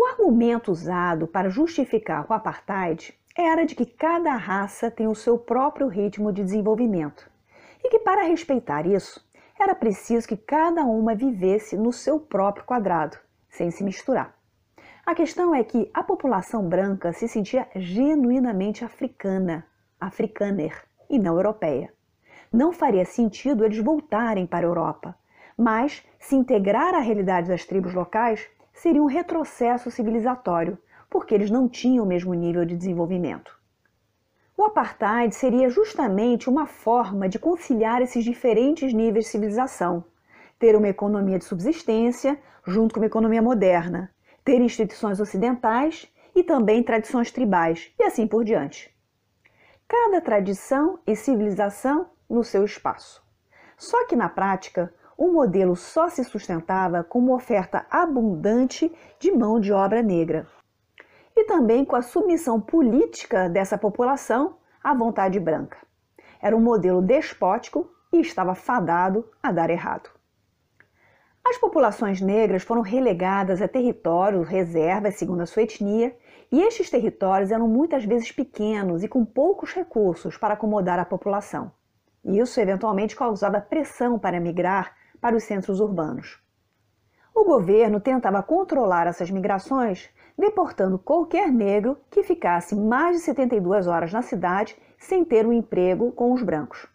O 0.00 0.04
argumento 0.04 0.70
usado 0.70 1.26
para 1.26 1.48
justificar 1.48 2.24
o 2.30 2.32
apartheid 2.32 3.12
era 3.36 3.66
de 3.66 3.74
que 3.74 3.84
cada 3.84 4.36
raça 4.36 4.92
tem 4.92 5.08
o 5.08 5.14
seu 5.14 5.36
próprio 5.36 5.88
ritmo 5.88 6.32
de 6.32 6.44
desenvolvimento 6.44 7.28
e 7.82 7.88
que, 7.88 7.98
para 7.98 8.22
respeitar 8.22 8.86
isso, 8.86 9.20
era 9.58 9.74
preciso 9.74 10.28
que 10.28 10.36
cada 10.36 10.84
uma 10.84 11.16
vivesse 11.16 11.76
no 11.76 11.92
seu 11.92 12.20
próprio 12.20 12.64
quadrado, 12.64 13.18
sem 13.50 13.72
se 13.72 13.82
misturar. 13.82 14.32
A 15.04 15.16
questão 15.16 15.52
é 15.52 15.64
que 15.64 15.90
a 15.92 16.04
população 16.04 16.68
branca 16.68 17.12
se 17.12 17.26
sentia 17.26 17.66
genuinamente 17.74 18.84
africana, 18.84 19.66
africaner, 20.00 20.80
e 21.10 21.18
não 21.18 21.34
europeia. 21.34 21.92
Não 22.52 22.70
faria 22.70 23.04
sentido 23.04 23.64
eles 23.64 23.78
voltarem 23.78 24.46
para 24.46 24.64
a 24.64 24.70
Europa, 24.70 25.16
mas 25.56 26.06
se 26.20 26.36
integrar 26.36 26.94
à 26.94 27.00
realidade 27.00 27.48
das 27.48 27.64
tribos 27.64 27.92
locais 27.92 28.48
seria 28.78 29.02
um 29.02 29.06
retrocesso 29.06 29.90
civilizatório, 29.90 30.78
porque 31.10 31.34
eles 31.34 31.50
não 31.50 31.68
tinham 31.68 32.04
o 32.04 32.08
mesmo 32.08 32.32
nível 32.32 32.64
de 32.64 32.76
desenvolvimento. 32.76 33.58
O 34.56 34.64
apartheid 34.64 35.34
seria 35.34 35.68
justamente 35.68 36.48
uma 36.48 36.66
forma 36.66 37.28
de 37.28 37.38
conciliar 37.38 38.02
esses 38.02 38.24
diferentes 38.24 38.92
níveis 38.92 39.24
de 39.24 39.30
civilização, 39.30 40.04
ter 40.58 40.76
uma 40.76 40.88
economia 40.88 41.38
de 41.38 41.44
subsistência 41.44 42.38
junto 42.66 42.94
com 42.94 43.00
uma 43.00 43.06
economia 43.06 43.42
moderna, 43.42 44.12
ter 44.44 44.60
instituições 44.60 45.20
ocidentais 45.20 46.08
e 46.34 46.42
também 46.42 46.82
tradições 46.82 47.30
tribais, 47.32 47.92
e 47.98 48.02
assim 48.04 48.26
por 48.26 48.44
diante. 48.44 48.94
Cada 49.86 50.20
tradição 50.20 50.98
e 51.06 51.16
civilização 51.16 52.10
no 52.28 52.44
seu 52.44 52.64
espaço. 52.64 53.22
Só 53.76 54.06
que 54.06 54.14
na 54.14 54.28
prática, 54.28 54.92
o 55.18 55.32
modelo 55.32 55.74
só 55.74 56.08
se 56.08 56.22
sustentava 56.22 57.02
com 57.02 57.18
uma 57.18 57.34
oferta 57.34 57.84
abundante 57.90 58.90
de 59.18 59.32
mão 59.32 59.58
de 59.58 59.72
obra 59.72 60.00
negra 60.00 60.46
e 61.36 61.42
também 61.42 61.84
com 61.84 61.96
a 61.96 62.02
submissão 62.02 62.60
política 62.60 63.48
dessa 63.48 63.76
população 63.76 64.56
à 64.82 64.94
vontade 64.94 65.40
branca. 65.40 65.76
Era 66.40 66.56
um 66.56 66.60
modelo 66.60 67.02
despótico 67.02 67.90
e 68.12 68.20
estava 68.20 68.54
fadado 68.54 69.28
a 69.42 69.50
dar 69.50 69.70
errado. 69.70 70.08
As 71.44 71.58
populações 71.58 72.20
negras 72.20 72.62
foram 72.62 72.82
relegadas 72.82 73.60
a 73.60 73.66
territórios, 73.66 74.46
reservas 74.46 75.16
segundo 75.16 75.40
a 75.40 75.46
sua 75.46 75.62
etnia, 75.62 76.16
e 76.50 76.62
estes 76.62 76.90
territórios 76.90 77.50
eram 77.50 77.66
muitas 77.66 78.04
vezes 78.04 78.30
pequenos 78.30 79.02
e 79.02 79.08
com 79.08 79.24
poucos 79.24 79.72
recursos 79.74 80.36
para 80.36 80.54
acomodar 80.54 80.98
a 81.00 81.04
população. 81.04 81.72
Isso 82.24 82.60
eventualmente 82.60 83.16
causava 83.16 83.60
pressão 83.60 84.18
para 84.18 84.40
migrar 84.40 84.97
para 85.20 85.36
os 85.36 85.44
centros 85.44 85.80
urbanos. 85.80 86.38
O 87.34 87.44
governo 87.44 88.00
tentava 88.00 88.42
controlar 88.42 89.06
essas 89.06 89.30
migrações 89.30 90.10
deportando 90.38 90.98
qualquer 90.98 91.50
negro 91.50 91.98
que 92.10 92.22
ficasse 92.22 92.76
mais 92.76 93.16
de 93.16 93.22
72 93.22 93.88
horas 93.88 94.12
na 94.12 94.22
cidade 94.22 94.76
sem 94.96 95.24
ter 95.24 95.44
um 95.44 95.52
emprego 95.52 96.12
com 96.12 96.32
os 96.32 96.42
brancos. 96.42 96.86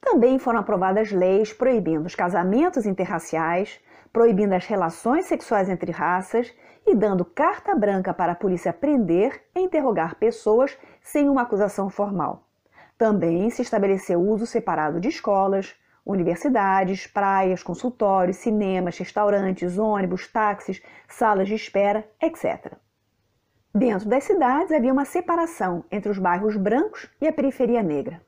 Também 0.00 0.38
foram 0.38 0.60
aprovadas 0.60 1.12
leis 1.12 1.52
proibindo 1.52 2.06
os 2.06 2.14
casamentos 2.14 2.86
interraciais, 2.86 3.78
proibindo 4.10 4.54
as 4.54 4.64
relações 4.66 5.26
sexuais 5.26 5.68
entre 5.68 5.92
raças 5.92 6.52
e 6.86 6.94
dando 6.94 7.24
carta 7.24 7.74
branca 7.74 8.14
para 8.14 8.32
a 8.32 8.36
polícia 8.36 8.72
prender 8.72 9.42
e 9.54 9.60
interrogar 9.60 10.16
pessoas 10.16 10.76
sem 11.02 11.28
uma 11.28 11.42
acusação 11.42 11.90
formal. 11.90 12.46
Também 12.96 13.50
se 13.50 13.60
estabeleceu 13.62 14.20
uso 14.20 14.46
separado 14.46 14.98
de 15.00 15.08
escolas, 15.08 15.74
universidades, 16.04 17.06
praias, 17.06 17.62
consultórios, 17.62 18.38
cinemas, 18.38 18.98
restaurantes, 18.98 19.78
ônibus, 19.78 20.26
táxis, 20.26 20.82
salas 21.08 21.48
de 21.48 21.54
espera, 21.54 22.08
etc. 22.20 22.74
Dentro 23.74 24.08
das 24.08 24.24
cidades 24.24 24.72
havia 24.72 24.92
uma 24.92 25.04
separação 25.04 25.84
entre 25.90 26.10
os 26.10 26.18
bairros 26.18 26.56
brancos 26.56 27.08
e 27.20 27.28
a 27.28 27.32
periferia 27.32 27.82
negra. 27.82 28.20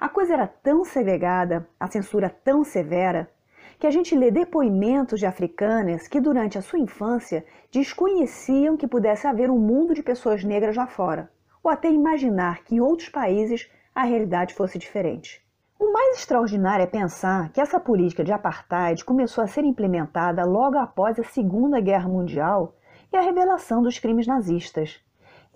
A 0.00 0.08
coisa 0.08 0.32
era 0.32 0.46
tão 0.46 0.84
segregada, 0.84 1.68
a 1.78 1.86
censura 1.86 2.28
tão 2.28 2.64
severa, 2.64 3.30
que 3.78 3.86
a 3.86 3.90
gente 3.90 4.14
lê 4.14 4.30
depoimentos 4.30 5.20
de 5.20 5.26
africanas 5.26 6.08
que 6.08 6.20
durante 6.20 6.58
a 6.58 6.62
sua 6.62 6.78
infância 6.78 7.44
desconheciam 7.70 8.76
que 8.76 8.88
pudesse 8.88 9.26
haver 9.26 9.50
um 9.50 9.58
mundo 9.58 9.94
de 9.94 10.02
pessoas 10.02 10.42
negras 10.42 10.76
lá 10.76 10.86
fora, 10.86 11.30
ou 11.62 11.70
até 11.70 11.90
imaginar 11.90 12.64
que 12.64 12.74
em 12.74 12.80
outros 12.80 13.08
países 13.08 13.70
a 13.94 14.02
realidade 14.02 14.54
fosse 14.54 14.78
diferente. 14.78 15.42
O 15.80 15.90
mais 15.94 16.18
extraordinário 16.18 16.82
é 16.82 16.86
pensar 16.86 17.48
que 17.48 17.60
essa 17.60 17.80
política 17.80 18.22
de 18.22 18.30
apartheid 18.30 19.02
começou 19.02 19.42
a 19.42 19.46
ser 19.46 19.64
implementada 19.64 20.44
logo 20.44 20.76
após 20.76 21.18
a 21.18 21.24
Segunda 21.24 21.80
Guerra 21.80 22.06
Mundial 22.06 22.74
e 23.10 23.16
a 23.16 23.22
revelação 23.22 23.82
dos 23.82 23.98
crimes 23.98 24.26
nazistas. 24.26 25.02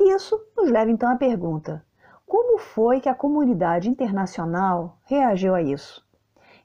E 0.01 0.15
isso 0.15 0.43
nos 0.57 0.71
leva 0.71 0.91
então 0.91 1.11
à 1.11 1.17
pergunta: 1.17 1.85
como 2.27 2.57
foi 2.57 3.03
que 3.03 3.09
a 3.11 3.15
comunidade 3.15 3.87
internacional 3.87 4.97
reagiu 5.05 5.55
a 5.55 5.61
isso? 5.61 6.03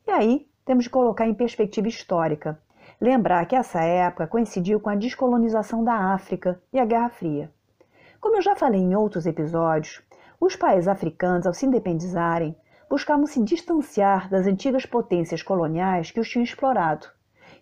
E 0.08 0.12
aí 0.12 0.48
temos 0.64 0.86
de 0.86 0.90
colocar 0.90 1.28
em 1.28 1.34
perspectiva 1.34 1.90
histórica. 1.90 2.58
Lembrar 3.02 3.46
que 3.46 3.58
essa 3.58 3.82
época 3.82 4.26
coincidiu 4.26 4.80
com 4.80 4.90
a 4.90 4.96
descolonização 4.96 5.84
da 5.84 6.14
África 6.14 6.62
e 6.72 6.80
a 6.80 6.86
Guerra 6.86 7.10
Fria. 7.10 7.52
Como 8.22 8.38
eu 8.38 8.42
já 8.42 8.56
falei 8.56 8.80
em 8.80 8.96
outros 8.96 9.26
episódios, 9.26 10.02
os 10.40 10.56
países 10.56 10.88
africanos, 10.88 11.46
ao 11.46 11.54
se 11.54 11.66
independizarem, 11.66 12.56
buscavam 12.90 13.28
se 13.28 13.44
distanciar 13.44 14.30
das 14.30 14.48
antigas 14.48 14.86
potências 14.86 15.44
coloniais 15.44 16.10
que 16.10 16.20
os 16.20 16.28
tinham 16.28 16.44
explorado. 16.44 17.08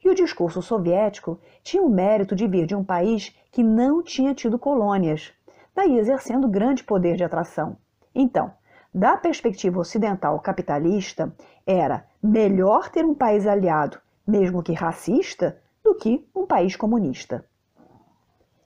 E 0.04 0.10
o 0.10 0.16
discurso 0.16 0.62
soviético 0.62 1.40
tinha 1.64 1.84
o 1.84 1.90
mérito 1.90 2.36
de 2.36 2.48
vir 2.48 2.66
de 2.66 2.76
um 2.76 2.84
país 2.84 3.36
que 3.52 3.62
não 3.62 4.02
tinha 4.02 4.34
tido 4.34 4.58
colônias, 4.58 5.34
daí 5.76 5.98
exercendo 5.98 6.48
grande 6.48 6.84
poder 6.84 7.18
de 7.18 7.24
atração. 7.24 7.78
Então, 8.16 8.52
da 8.94 9.18
perspectiva 9.18 9.80
ocidental 9.80 10.40
capitalista, 10.40 11.36
era 11.66 12.06
melhor 12.24 12.90
ter 12.90 13.06
um 13.06 13.14
país 13.14 13.46
aliado, 13.46 14.00
mesmo 14.26 14.64
que 14.64 14.74
racista, 14.74 15.62
do 15.84 15.94
que 15.96 16.26
um 16.36 16.46
país 16.46 16.76
comunista. 16.76 17.46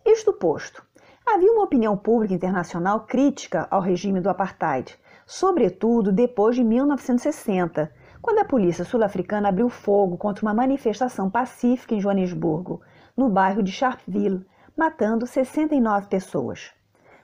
Isto 0.06 0.34
posto, 0.34 0.86
havia 1.26 1.52
uma 1.52 1.64
opinião 1.64 1.98
pública 1.98 2.34
internacional 2.34 3.02
crítica 3.02 3.68
ao 3.70 3.82
regime 3.82 4.20
do 4.20 4.30
apartheid, 4.30 4.98
sobretudo 5.26 6.12
depois 6.12 6.56
de 6.56 6.64
1960, 6.64 7.92
quando 8.22 8.40
a 8.40 8.46
polícia 8.46 8.86
sul-africana 8.86 9.50
abriu 9.50 9.70
fogo 9.70 10.18
contra 10.18 10.46
uma 10.46 10.54
manifestação 10.54 11.30
pacífica 11.30 11.96
em 11.96 12.00
Joanesburgo, 12.00 12.82
no 13.18 13.30
bairro 13.30 13.64
de 13.64 13.72
Sharpeville, 13.72 14.46
matando 14.78 15.26
69 15.26 16.08
pessoas. 16.08 16.72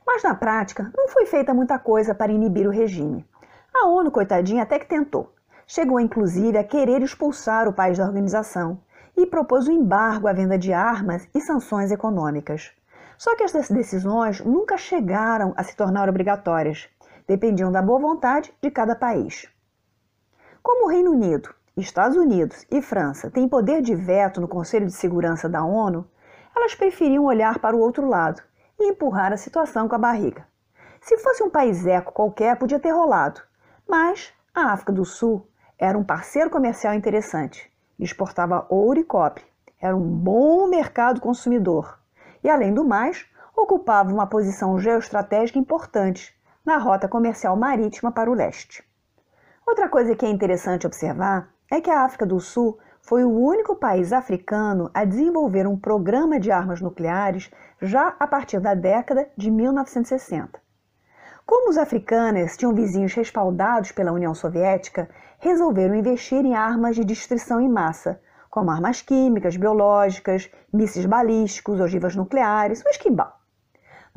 Mas 0.06 0.24
na 0.24 0.34
prática, 0.34 0.92
não 0.96 1.08
foi 1.10 1.26
feita 1.26 1.54
muita 1.54 1.78
coisa 1.78 2.16
para 2.16 2.32
inibir 2.32 2.68
o 2.68 2.72
regime. 2.72 3.26
A 3.74 3.88
ONU, 3.88 4.10
coitadinha, 4.10 4.64
até 4.64 4.80
que 4.80 4.88
tentou. 4.88 5.34
Chegou 5.68 6.00
inclusive 6.00 6.58
a 6.58 6.64
querer 6.64 7.02
expulsar 7.02 7.68
o 7.68 7.74
país 7.74 7.98
da 7.98 8.06
organização 8.06 8.80
e 9.16 9.26
propôs 9.26 9.68
o 9.68 9.72
um 9.72 9.74
embargo 9.74 10.28
à 10.28 10.34
venda 10.34 10.58
de 10.58 10.72
armas 10.72 11.28
e 11.36 11.42
sanções 11.42 11.92
econômicas. 11.92 12.72
Só 13.18 13.36
que 13.36 13.44
essas 13.44 13.70
decisões 13.70 14.40
nunca 14.40 14.78
chegaram 14.78 15.54
a 15.58 15.64
se 15.64 15.76
tornar 15.76 16.08
obrigatórias, 16.08 16.88
dependiam 17.28 17.72
da 17.72 17.82
boa 17.82 18.00
vontade 18.00 18.54
de 18.62 18.72
cada 18.72 18.96
país. 18.96 19.48
Como 20.64 20.86
o 20.86 20.90
Reino 20.90 21.12
Unido, 21.12 21.54
Estados 21.76 22.18
Unidos 22.18 22.66
e 22.72 22.82
França 22.82 23.30
têm 23.30 23.48
poder 23.48 23.82
de 23.82 23.94
veto 23.94 24.42
no 24.42 24.48
Conselho 24.48 24.86
de 24.86 24.94
Segurança 24.94 25.48
da 25.48 25.64
ONU, 25.64 26.10
elas 26.56 26.74
preferiam 26.74 27.26
olhar 27.26 27.60
para 27.60 27.76
o 27.76 27.80
outro 27.80 28.08
lado 28.08 28.42
e 28.80 28.90
empurrar 28.90 29.32
a 29.32 29.38
situação 29.38 29.88
com 29.88 29.96
a 29.96 30.00
barriga. 30.00 30.48
Se 31.02 31.18
fosse 31.18 31.44
um 31.44 31.50
país 31.50 31.86
eco 31.86 32.12
qualquer, 32.12 32.58
podia 32.58 32.80
ter 32.80 32.92
rolado, 32.92 33.42
mas 33.88 34.34
a 34.54 34.72
África 34.72 34.92
do 34.92 35.06
Sul 35.06 35.48
era 35.78 35.98
um 35.98 36.04
parceiro 36.04 36.50
comercial 36.50 36.94
interessante, 36.94 37.72
exportava 38.00 38.66
ouro 38.70 39.00
e 39.00 39.04
cobre, 39.04 39.44
era 39.80 39.96
um 39.96 40.02
bom 40.02 40.68
mercado 40.68 41.22
consumidor 41.22 42.00
e, 42.44 42.50
além 42.50 42.74
do 42.74 42.84
mais, 42.84 43.26
ocupava 43.56 44.12
uma 44.12 44.28
posição 44.28 44.80
geoestratégica 44.80 45.60
importante 45.60 46.37
na 46.68 46.78
rota 46.78 47.08
comercial 47.08 47.56
marítima 47.56 48.12
para 48.12 48.30
o 48.30 48.34
leste. 48.34 48.84
Outra 49.66 49.88
coisa 49.88 50.14
que 50.18 50.26
é 50.26 50.30
interessante 50.30 50.86
observar 50.86 51.48
é 51.72 51.80
que 51.80 51.90
a 51.90 52.02
África 52.02 52.26
do 52.26 52.42
Sul 52.42 52.78
foi 53.02 53.24
o 53.24 53.32
único 53.32 53.78
país 53.78 54.12
africano 54.12 54.92
a 54.94 55.06
desenvolver 55.06 55.66
um 55.66 55.80
programa 55.80 56.38
de 56.38 56.52
armas 56.52 56.82
nucleares 56.82 57.50
já 57.82 58.18
a 58.20 58.28
partir 58.28 58.60
da 58.60 58.74
década 58.74 59.30
de 59.38 59.50
1960. 59.50 60.60
Como 61.46 61.70
os 61.70 61.78
africanos 61.78 62.58
tinham 62.58 62.76
vizinhos 62.76 63.14
respaldados 63.14 63.94
pela 63.94 64.12
União 64.12 64.36
Soviética, 64.36 65.10
resolveram 65.40 65.96
investir 65.96 66.44
em 66.44 66.54
armas 66.54 66.98
de 66.98 67.06
destruição 67.06 67.62
em 67.62 67.70
massa, 67.70 68.20
como 68.50 68.72
armas 68.72 69.02
químicas, 69.02 69.56
biológicas, 69.56 70.52
mísseis 70.74 71.06
balísticos, 71.06 71.80
ogivas 71.80 72.14
nucleares, 72.14 72.84
o 72.86 72.90
esquimbal. 72.90 73.38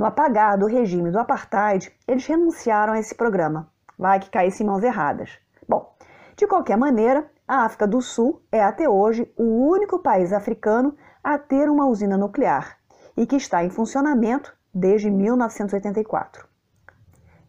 No 0.01 0.07
apagar 0.07 0.57
do 0.57 0.65
regime 0.65 1.11
do 1.11 1.19
apartheid, 1.19 1.95
eles 2.09 2.25
renunciaram 2.25 2.95
a 2.95 2.99
esse 2.99 3.15
programa. 3.15 3.69
Vai 3.99 4.19
que 4.19 4.31
caísse 4.31 4.63
em 4.63 4.67
mãos 4.67 4.83
erradas. 4.83 5.39
Bom, 5.69 5.95
de 6.39 6.47
qualquer 6.47 6.79
maneira, 6.79 7.31
a 7.47 7.67
África 7.67 7.87
do 7.87 8.01
Sul 8.01 8.41
é 8.51 8.63
até 8.63 8.89
hoje 8.89 9.31
o 9.37 9.45
único 9.69 9.99
país 9.99 10.33
africano 10.33 10.97
a 11.23 11.37
ter 11.37 11.69
uma 11.69 11.87
usina 11.87 12.17
nuclear 12.17 12.79
e 13.15 13.27
que 13.27 13.37
está 13.37 13.63
em 13.63 13.69
funcionamento 13.69 14.57
desde 14.73 15.11
1984. 15.11 16.49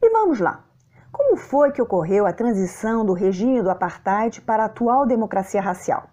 E 0.02 0.10
vamos 0.10 0.42
lá. 0.42 0.66
Como 1.10 1.38
foi 1.38 1.72
que 1.72 1.82
ocorreu 1.82 2.26
a 2.26 2.34
transição 2.34 3.06
do 3.06 3.14
regime 3.14 3.62
do 3.62 3.72
apartheid 3.72 4.42
para 4.42 4.64
a 4.64 4.66
atual 4.66 5.06
democracia 5.06 5.62
racial? 5.62 6.10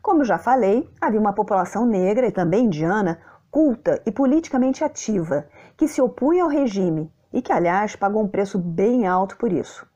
Como 0.00 0.24
já 0.24 0.38
falei, 0.38 0.90
havia 0.98 1.20
uma 1.20 1.34
população 1.34 1.84
negra 1.84 2.26
e 2.26 2.32
também 2.32 2.64
indiana 2.64 3.20
culta 3.56 4.02
e 4.04 4.12
politicamente 4.12 4.84
ativa 4.84 5.46
que 5.76 5.86
se 5.86 6.00
opunha 6.00 6.44
ao 6.44 6.48
regime 6.48 7.12
e 7.32 7.42
que, 7.42 7.52
aliás, 7.52 7.94
pagou 7.94 8.22
um 8.22 8.28
preço 8.28 8.58
bem 8.58 9.06
alto 9.06 9.36
por 9.36 9.52
isso. 9.52 9.86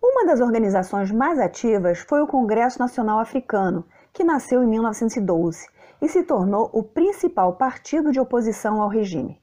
Uma 0.00 0.24
das 0.24 0.40
organizações 0.40 1.10
mais 1.10 1.38
ativas 1.38 1.98
foi 1.98 2.20
o 2.22 2.26
Congresso 2.26 2.78
Nacional 2.78 3.18
Africano, 3.18 3.84
que 4.12 4.22
nasceu 4.22 4.62
em 4.62 4.66
1912 4.66 5.66
e 6.00 6.08
se 6.08 6.22
tornou 6.22 6.70
o 6.72 6.82
principal 6.82 7.54
partido 7.54 8.12
de 8.12 8.20
oposição 8.20 8.80
ao 8.80 8.88
regime. 8.88 9.40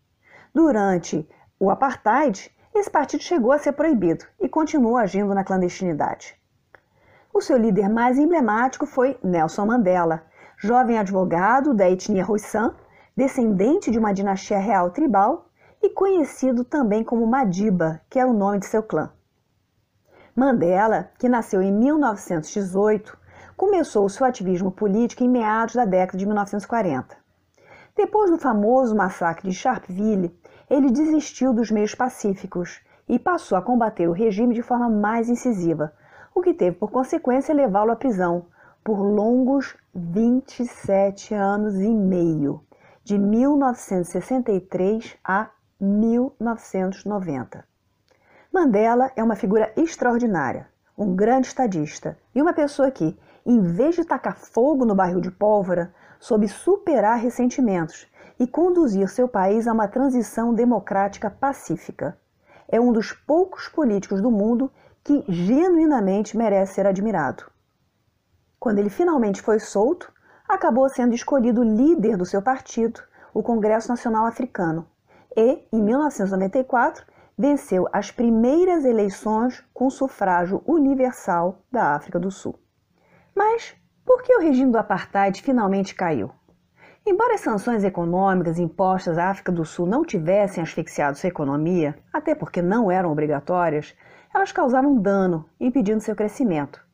Durante 0.53 1.27
o 1.59 1.69
apartheid, 1.69 2.49
esse 2.73 2.89
partido 2.89 3.23
chegou 3.23 3.51
a 3.51 3.57
ser 3.57 3.73
proibido 3.73 4.25
e 4.39 4.47
continuou 4.47 4.97
agindo 4.97 5.33
na 5.33 5.43
clandestinidade. 5.43 6.35
O 7.33 7.41
seu 7.41 7.57
líder 7.57 7.89
mais 7.89 8.17
emblemático 8.17 8.85
foi 8.85 9.17
Nelson 9.21 9.65
Mandela, 9.65 10.23
jovem 10.57 10.97
advogado 10.97 11.73
da 11.73 11.89
etnia 11.89 12.25
Khoisan, 12.25 12.73
descendente 13.15 13.89
de 13.89 13.97
uma 13.97 14.13
dinastia 14.13 14.59
real 14.59 14.91
tribal 14.91 15.47
e 15.81 15.89
conhecido 15.89 16.63
também 16.63 17.03
como 17.03 17.25
Madiba, 17.25 18.01
que 18.09 18.19
era 18.19 18.29
o 18.29 18.33
nome 18.33 18.59
de 18.59 18.65
seu 18.65 18.83
clã. 18.83 19.11
Mandela, 20.35 21.11
que 21.17 21.29
nasceu 21.29 21.61
em 21.61 21.71
1918, 21.71 23.17
começou 23.55 24.09
seu 24.09 24.25
ativismo 24.25 24.69
político 24.69 25.23
em 25.23 25.29
meados 25.29 25.75
da 25.75 25.85
década 25.85 26.17
de 26.17 26.25
1940. 26.25 27.15
Depois 27.95 28.29
do 28.29 28.37
famoso 28.37 28.93
massacre 28.93 29.49
de 29.49 29.55
Sharpeville, 29.55 30.37
ele 30.69 30.91
desistiu 30.91 31.53
dos 31.53 31.71
meios 31.71 31.95
pacíficos 31.95 32.81
e 33.07 33.17
passou 33.17 33.57
a 33.57 33.61
combater 33.61 34.09
o 34.09 34.11
regime 34.11 34.53
de 34.53 34.61
forma 34.61 34.89
mais 34.89 35.29
incisiva, 35.29 35.93
o 36.33 36.41
que 36.41 36.53
teve 36.53 36.75
por 36.75 36.91
consequência 36.91 37.55
levá-lo 37.55 37.91
à 37.91 37.95
prisão 37.95 38.47
por 38.83 38.99
longos 38.99 39.75
27 39.93 41.33
anos 41.33 41.75
e 41.79 41.87
meio, 41.87 42.61
de 43.05 43.17
1963 43.19 45.15
a 45.23 45.49
1990. 45.79 47.63
Mandela 48.51 49.11
é 49.15 49.23
uma 49.23 49.35
figura 49.35 49.71
extraordinária, 49.77 50.67
um 50.97 51.15
grande 51.15 51.45
estadista 51.45 52.17
e 52.33 52.41
uma 52.41 52.51
pessoa 52.51 52.89
que, 52.89 53.15
em 53.45 53.61
vez 53.61 53.93
de 53.93 54.03
tacar 54.03 54.35
fogo 54.35 54.83
no 54.85 54.95
barril 54.95 55.21
de 55.21 55.29
pólvora, 55.29 55.93
soube 56.19 56.47
superar 56.47 57.19
ressentimentos 57.19 58.07
e 58.39 58.47
conduzir 58.47 59.07
seu 59.07 59.27
país 59.27 59.67
a 59.67 59.73
uma 59.73 59.87
transição 59.87 60.51
democrática 60.51 61.29
pacífica. 61.29 62.17
É 62.67 62.81
um 62.81 62.91
dos 62.91 63.11
poucos 63.11 63.67
políticos 63.67 64.19
do 64.19 64.31
mundo 64.31 64.71
que 65.03 65.23
genuinamente 65.29 66.35
merece 66.35 66.73
ser 66.73 66.87
admirado. 66.87 67.45
Quando 68.59 68.79
ele 68.79 68.89
finalmente 68.89 69.43
foi 69.43 69.59
solto, 69.59 70.11
acabou 70.47 70.87
sendo 70.89 71.13
escolhido 71.13 71.63
líder 71.63 72.17
do 72.17 72.25
seu 72.25 72.41
partido, 72.41 73.01
o 73.33 73.43
Congresso 73.43 73.89
Nacional 73.89 74.25
Africano, 74.25 74.87
e, 75.35 75.67
em 75.71 75.81
1994, 75.81 77.05
venceu 77.37 77.87
as 77.91 78.11
primeiras 78.11 78.85
eleições 78.85 79.63
com 79.73 79.89
sufrágio 79.89 80.63
universal 80.65 81.59
da 81.71 81.95
África 81.95 82.19
do 82.19 82.31
Sul. 82.31 82.57
Mas 83.35 83.75
por 84.05 84.21
que 84.23 84.35
o 84.35 84.39
regime 84.39 84.71
do 84.71 84.77
apartheid 84.77 85.41
finalmente 85.41 85.93
caiu? 85.93 86.31
Embora 87.05 87.35
as 87.35 87.41
sanções 87.41 87.83
econômicas 87.83 88.57
impostas 88.57 89.17
à 89.17 89.29
África 89.29 89.51
do 89.51 89.65
Sul 89.65 89.85
não 89.85 90.05
tivessem 90.05 90.63
asfixiado 90.63 91.17
sua 91.17 91.27
economia, 91.27 91.97
até 92.13 92.33
porque 92.33 92.61
não 92.61 92.89
eram 92.89 93.11
obrigatórias, 93.11 93.95
elas 94.33 94.51
causavam 94.51 94.95
dano, 94.95 95.49
impedindo 95.59 96.01
seu 96.01 96.15
crescimento. 96.15 96.84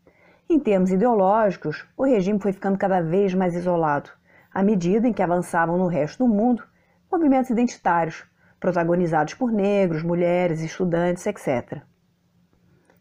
Em 0.52 0.60
termos 0.60 0.92
ideológicos, 0.92 1.86
o 1.96 2.04
regime 2.04 2.38
foi 2.38 2.52
ficando 2.52 2.78
cada 2.78 3.00
vez 3.00 3.34
mais 3.34 3.56
isolado, 3.56 4.10
à 4.54 4.62
medida 4.62 5.08
em 5.08 5.14
que 5.14 5.24
avançavam 5.24 5.78
no 5.78 5.88
resto 5.88 6.26
do 6.26 6.28
mundo 6.28 6.62
movimentos 7.10 7.50
identitários, 7.50 8.26
protagonizados 8.60 9.34
por 9.34 9.50
negros, 9.50 10.04
mulheres, 10.04 10.60
estudantes, 10.60 11.26
etc. 11.26 11.82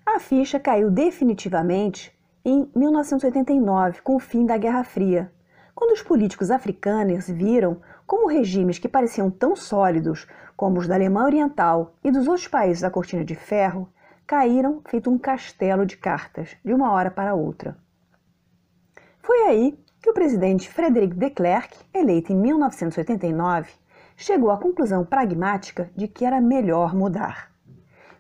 A 0.07 0.21
ficha 0.21 0.61
caiu 0.61 0.93
definitivamente 0.93 2.17
em 2.45 2.71
1989, 2.73 4.01
com 4.03 4.15
o 4.15 4.21
fim 4.21 4.47
da 4.47 4.57
Guerra 4.57 4.85
Fria, 4.85 5.33
quando 5.75 5.91
os 5.91 6.03
políticos 6.03 6.53
africanos 6.53 7.29
viram 7.29 7.81
como 8.07 8.29
regimes 8.29 8.79
que 8.79 8.89
pareciam 8.89 9.29
tão 9.29 9.57
sólidos 9.57 10.25
como 10.57 10.79
os 10.79 10.87
da 10.87 10.95
Alemanha 10.95 11.27
Oriental 11.27 11.97
e 12.05 12.13
dos 12.13 12.29
outros 12.29 12.47
países 12.47 12.81
da 12.81 12.93
Cortina 12.93 13.25
de 13.25 13.35
Ferro 13.35 13.89
caíram 14.31 14.81
feito 14.87 15.11
um 15.11 15.19
castelo 15.19 15.85
de 15.85 15.97
cartas, 15.97 16.57
de 16.65 16.73
uma 16.73 16.93
hora 16.93 17.11
para 17.11 17.35
outra. 17.35 17.77
Foi 19.21 19.37
aí 19.49 19.77
que 20.01 20.09
o 20.09 20.15
presidente 20.15 20.71
Frederic 20.71 21.17
de 21.17 21.31
Klerk, 21.31 21.77
eleito 21.93 22.33
em 22.33 22.37
1989, 22.37 23.73
chegou 24.17 24.53
à 24.53 24.57
conclusão 24.57 25.05
pragmática 25.05 25.91
de 25.97 26.07
que 26.07 26.25
era 26.25 26.41
melhor 26.41 26.95
mudar. 26.95 27.51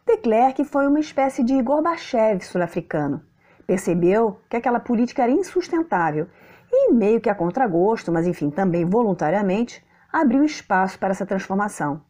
De 0.04 0.16
Klerk 0.16 0.64
foi 0.64 0.88
uma 0.88 0.98
espécie 0.98 1.44
de 1.44 1.62
Gorbachev 1.62 2.44
sul-africano. 2.44 3.22
Percebeu 3.64 4.40
que 4.48 4.56
aquela 4.56 4.80
política 4.80 5.22
era 5.22 5.30
insustentável 5.30 6.26
e, 6.72 6.92
meio 6.92 7.20
que 7.20 7.30
a 7.30 7.36
contragosto, 7.36 8.10
mas 8.10 8.26
enfim, 8.26 8.50
também 8.50 8.84
voluntariamente, 8.84 9.80
abriu 10.12 10.42
espaço 10.42 10.98
para 10.98 11.12
essa 11.12 11.24
transformação. 11.24 12.02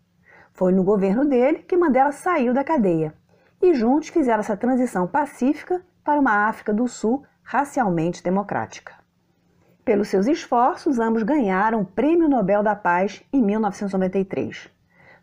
Foi 0.55 0.73
no 0.73 0.83
governo 0.83 1.27
dele 1.27 1.59
que 1.59 1.77
Mandela 1.77 2.13
saiu 2.13 2.55
da 2.55 2.65
cadeia 2.65 3.20
e 3.61 3.75
juntos 3.75 4.09
fizeram 4.09 4.41
essa 4.41 4.57
transição 4.57 5.07
pacífica 5.07 5.85
para 6.03 6.19
uma 6.19 6.49
África 6.49 6.73
do 6.73 6.89
Sul 6.89 7.25
racialmente 7.43 8.23
democrática. 8.23 8.95
Pelos 9.85 10.09
seus 10.09 10.27
esforços, 10.27 10.99
ambos 10.99 11.23
ganharam 11.23 11.81
o 11.81 11.85
Prêmio 11.85 12.29
Nobel 12.29 12.63
da 12.63 12.77
Paz 12.77 13.23
em 13.33 13.43
1993. 13.43 14.71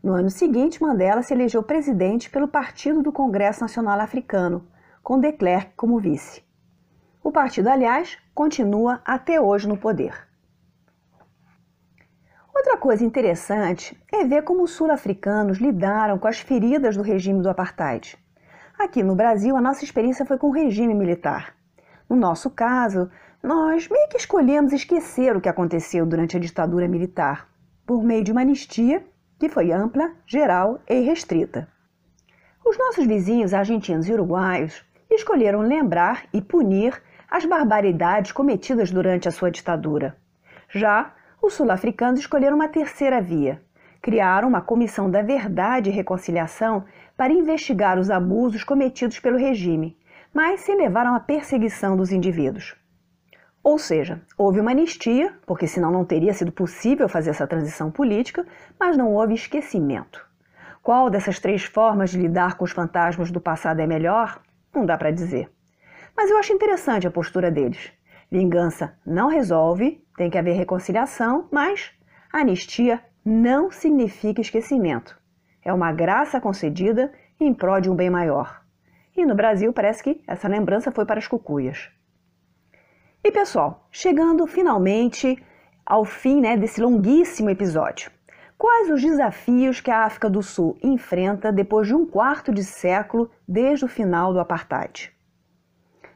No 0.03 0.13
ano 0.13 0.29
seguinte, 0.29 0.81
Mandela 0.81 1.21
se 1.21 1.33
elegeu 1.33 1.63
presidente 1.63 2.29
pelo 2.29 2.47
Partido 2.47 3.01
do 3.01 3.11
Congresso 3.11 3.61
Nacional 3.61 3.99
Africano, 3.99 4.67
com 5.01 5.19
de 5.19 5.31
Klerk 5.31 5.71
como 5.75 5.99
vice. 5.99 6.43
O 7.23 7.31
partido, 7.31 7.69
aliás, 7.69 8.17
continua 8.33 9.01
até 9.05 9.39
hoje 9.39 9.67
no 9.67 9.77
poder. 9.77 10.27
Outra 12.53 12.77
coisa 12.77 13.05
interessante 13.05 13.97
é 14.11 14.25
ver 14.25 14.43
como 14.43 14.63
os 14.63 14.71
sul-africanos 14.71 15.59
lidaram 15.59 16.17
com 16.17 16.27
as 16.27 16.39
feridas 16.39 16.97
do 16.97 17.03
regime 17.03 17.41
do 17.41 17.49
apartheid. 17.49 18.17
Aqui 18.79 19.01
no 19.01 19.15
Brasil, 19.15 19.57
a 19.57 19.61
nossa 19.61 19.83
experiência 19.83 20.23
foi 20.23 20.37
com 20.37 20.47
o 20.47 20.53
regime 20.53 20.93
militar. 20.93 21.55
No 22.07 22.15
nosso 22.15 22.49
caso, 22.51 23.09
nós 23.41 23.87
meio 23.89 24.07
que 24.07 24.17
escolhemos 24.17 24.71
esquecer 24.71 25.35
o 25.35 25.41
que 25.41 25.49
aconteceu 25.49 26.05
durante 26.05 26.37
a 26.37 26.39
ditadura 26.39 26.87
militar, 26.87 27.49
por 27.87 28.03
meio 28.03 28.23
de 28.23 28.31
uma 28.31 28.41
anistia 28.41 29.03
que 29.39 29.49
foi 29.49 29.71
ampla, 29.71 30.11
geral 30.27 30.79
e 30.87 30.99
restrita. 30.99 31.67
Os 32.63 32.77
nossos 32.77 33.07
vizinhos 33.07 33.51
argentinos 33.51 34.07
e 34.07 34.13
uruguaios 34.13 34.85
escolheram 35.09 35.61
lembrar 35.61 36.25
e 36.31 36.39
punir 36.39 37.01
as 37.31 37.45
barbaridades 37.45 38.31
cometidas 38.31 38.91
durante 38.91 39.27
a 39.27 39.31
sua 39.31 39.49
ditadura. 39.49 40.15
Já 40.69 41.13
os 41.41 41.53
sul-africanos 41.53 42.19
escolheram 42.19 42.55
uma 42.55 42.67
terceira 42.67 43.21
via. 43.21 43.59
Criaram 44.01 44.47
uma 44.47 44.61
comissão 44.61 45.09
da 45.09 45.21
verdade 45.21 45.89
e 45.89 45.93
reconciliação 45.93 46.85
para 47.17 47.33
investigar 47.33 47.97
os 47.97 48.11
abusos 48.11 48.63
cometidos 48.63 49.19
pelo 49.19 49.37
regime, 49.37 49.97
mas 50.31 50.61
se 50.61 50.75
levaram 50.75 51.15
à 51.15 51.19
perseguição 51.19 51.97
dos 51.97 52.11
indivíduos. 52.11 52.75
Ou 53.63 53.79
seja, 53.79 54.21
houve 54.37 54.59
uma 54.59 54.71
anistia, 54.71 55.33
porque 55.45 55.67
senão 55.67 55.91
não 55.91 56.05
teria 56.05 56.33
sido 56.33 56.51
possível 56.51 57.09
fazer 57.09 57.31
essa 57.31 57.47
transição 57.47 57.91
política, 57.91 58.45
mas 58.79 58.95
não 58.95 59.13
houve 59.13 59.33
esquecimento. 59.33 60.25
Qual 60.81 61.09
dessas 61.09 61.39
três 61.39 61.65
formas 61.65 62.11
de 62.11 62.19
lidar 62.19 62.55
com 62.55 62.63
os 62.63 62.71
fantasmas 62.71 63.29
do 63.31 63.41
passado 63.41 63.81
é 63.81 63.87
melhor? 63.87 64.39
Não 64.73 64.85
dá 64.85 64.97
para 64.97 65.11
dizer. 65.11 65.51
Mas 66.15 66.29
eu 66.29 66.37
acho 66.37 66.53
interessante 66.53 67.07
a 67.07 67.11
postura 67.11 67.51
deles. 67.51 67.91
Vingança 68.31 68.93
não 69.05 69.27
resolve, 69.27 70.01
tem 70.15 70.29
que 70.29 70.37
haver 70.37 70.55
reconciliação, 70.55 71.49
mas 71.51 71.91
anistia 72.31 73.01
não 73.25 73.69
significa 73.69 74.39
esquecimento. 74.39 75.19
É 75.67 75.73
uma 75.73 75.91
graça 75.91 76.39
concedida 76.39 77.11
em 77.37 77.53
prol 77.53 77.81
de 77.81 77.89
um 77.89 77.93
bem 77.93 78.09
maior. 78.09 78.63
E 79.13 79.25
no 79.25 79.35
Brasil 79.35 79.73
parece 79.73 80.01
que 80.01 80.23
essa 80.25 80.47
lembrança 80.47 80.93
foi 80.93 81.05
para 81.05 81.19
as 81.19 81.27
cucuias. 81.27 81.91
E 83.21 83.29
pessoal, 83.33 83.85
chegando 83.91 84.47
finalmente 84.47 85.37
ao 85.85 86.05
fim 86.05 86.39
né, 86.39 86.55
desse 86.55 86.79
longuíssimo 86.79 87.49
episódio. 87.49 88.09
Quais 88.57 88.89
os 88.89 89.01
desafios 89.01 89.81
que 89.81 89.91
a 89.91 90.05
África 90.05 90.29
do 90.29 90.41
Sul 90.41 90.77
enfrenta 90.81 91.51
depois 91.51 91.85
de 91.85 91.93
um 91.93 92.05
quarto 92.05 92.53
de 92.53 92.63
século 92.63 93.29
desde 93.45 93.83
o 93.83 93.89
final 93.89 94.31
do 94.31 94.39
apartheid? 94.39 95.13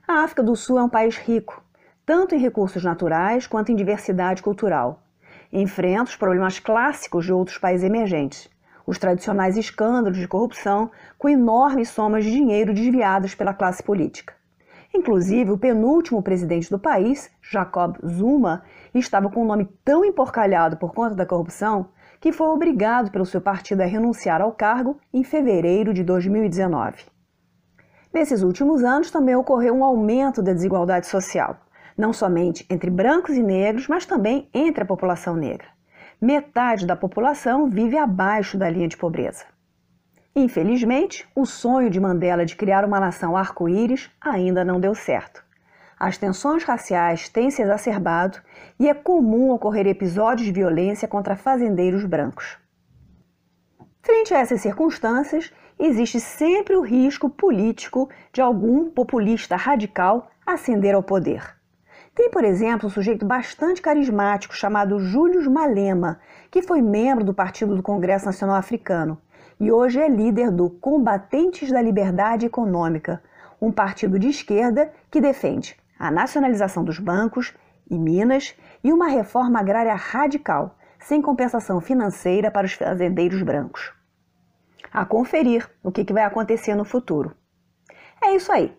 A 0.08 0.24
África 0.24 0.42
do 0.42 0.56
Sul 0.56 0.80
é 0.80 0.84
um 0.84 0.88
país 0.88 1.18
rico, 1.18 1.62
tanto 2.06 2.34
em 2.34 2.40
recursos 2.40 2.86
naturais 2.86 3.48
quanto 3.48 3.70
em 3.70 3.76
diversidade 3.76 4.42
cultural. 4.42 5.04
Enfrenta 5.52 6.04
os 6.04 6.16
problemas 6.16 6.58
clássicos 6.58 7.26
de 7.26 7.34
outros 7.34 7.58
países 7.58 7.84
emergentes, 7.84 8.50
os 8.92 9.00
tradicionais 9.00 9.56
escândalos 9.56 10.18
de 10.18 10.28
corrupção 10.28 10.92
com 11.18 11.30
enormes 11.30 11.88
somas 11.88 12.26
de 12.26 12.32
dinheiro 12.32 12.74
desviadas 12.74 13.34
pela 13.34 13.54
classe 13.54 13.82
política. 13.82 14.34
Inclusive, 14.94 15.50
o 15.50 15.58
penúltimo 15.58 16.22
presidente 16.22 16.70
do 16.70 16.78
país, 16.78 17.32
Jacob 17.42 17.96
Zuma, 18.06 18.64
estava 18.94 19.30
com 19.30 19.44
um 19.44 19.48
nome 19.48 19.70
tão 19.86 20.04
emporcalhado 20.04 20.76
por 20.76 20.94
conta 20.94 21.16
da 21.16 21.26
corrupção 21.26 21.88
que 22.20 22.34
foi 22.34 22.48
obrigado 22.48 23.12
pelo 23.12 23.26
seu 23.26 23.40
partido 23.40 23.80
a 23.80 23.86
renunciar 23.86 24.42
ao 24.42 24.52
cargo 24.52 25.00
em 25.14 25.24
fevereiro 25.24 25.94
de 25.94 26.04
2019. 26.04 27.06
Nesses 28.14 28.44
últimos 28.44 28.84
anos 28.84 29.10
também 29.10 29.38
ocorreu 29.38 29.74
um 29.74 29.86
aumento 29.86 30.42
da 30.42 30.52
desigualdade 30.52 31.08
social, 31.08 31.56
não 31.98 32.12
somente 32.12 32.66
entre 32.70 32.90
brancos 32.90 33.38
e 33.38 33.42
negros, 33.42 33.88
mas 33.88 34.06
também 34.06 34.50
entre 34.54 34.84
a 34.84 34.86
população 34.86 35.38
negra. 35.38 35.68
Metade 36.24 36.86
da 36.86 36.96
população 36.96 37.68
vive 37.68 37.98
abaixo 37.98 38.56
da 38.56 38.70
linha 38.70 38.88
de 38.88 38.96
pobreza. 38.96 39.44
Infelizmente, 40.36 41.28
o 41.36 41.48
sonho 41.48 41.90
de 41.90 42.00
Mandela 42.00 42.46
de 42.46 42.56
criar 42.56 42.86
uma 42.86 43.00
nação 43.00 43.36
arco-íris 43.36 44.08
ainda 44.22 44.64
não 44.64 44.80
deu 44.80 44.94
certo. 44.94 45.44
As 46.00 46.20
tensões 46.20 46.64
raciais 46.64 47.28
têm 47.28 47.50
se 47.50 47.64
exacerbado 47.64 48.38
e 48.80 48.88
é 48.88 48.94
comum 48.94 49.50
ocorrer 49.50 49.88
episódios 49.88 50.46
de 50.46 50.52
violência 50.52 51.08
contra 51.08 51.36
fazendeiros 51.36 52.06
brancos. 52.06 52.56
Frente 54.04 54.32
a 54.32 54.42
essas 54.42 54.62
circunstâncias, 54.62 55.52
existe 55.80 56.20
sempre 56.20 56.76
o 56.76 56.82
risco 56.82 57.32
político 57.32 58.08
de 58.32 58.42
algum 58.42 58.92
populista 58.92 59.56
radical 59.56 60.30
ascender 60.46 60.94
ao 60.94 61.02
poder. 61.02 61.61
Tem, 62.14 62.30
por 62.30 62.44
exemplo, 62.44 62.88
um 62.88 62.92
sujeito 62.92 63.26
bastante 63.26 63.82
carismático 63.82 64.56
chamado 64.56 65.00
Júlio 65.00 65.50
Malema, 65.50 66.20
que 66.50 66.62
foi 66.62 66.82
membro 66.82 67.24
do 67.24 67.34
Partido 67.34 67.76
do 67.76 67.82
Congresso 67.82 68.26
Nacional 68.26 68.58
Africano 68.58 69.18
e 69.62 69.72
hoje 69.72 70.00
é 70.00 70.10
líder 70.10 70.50
do 70.50 70.72
Combatentes 70.72 71.72
da 71.72 71.80
Liberdade 71.80 72.48
Econômica, 72.48 73.22
um 73.62 73.72
partido 73.72 74.18
de 74.18 74.28
esquerda 74.28 74.92
que 75.12 75.22
defende 75.22 75.78
a 76.00 76.10
nacionalização 76.10 76.84
dos 76.84 76.98
bancos 76.98 77.54
e 77.88 77.96
minas 77.96 78.56
e 78.84 78.92
uma 78.92 79.08
reforma 79.08 79.60
agrária 79.60 79.94
radical, 79.94 80.76
sem 81.00 81.22
compensação 81.22 81.80
financeira 81.80 82.50
para 82.50 82.66
os 82.66 82.74
fazendeiros 82.74 83.44
brancos. 83.44 83.94
A 84.92 85.06
conferir 85.06 85.70
o 85.84 85.92
que 85.92 86.12
vai 86.12 86.24
acontecer 86.24 86.74
no 86.74 86.84
futuro. 86.84 87.36
É 88.20 88.36
isso 88.36 88.52
aí. 88.52 88.76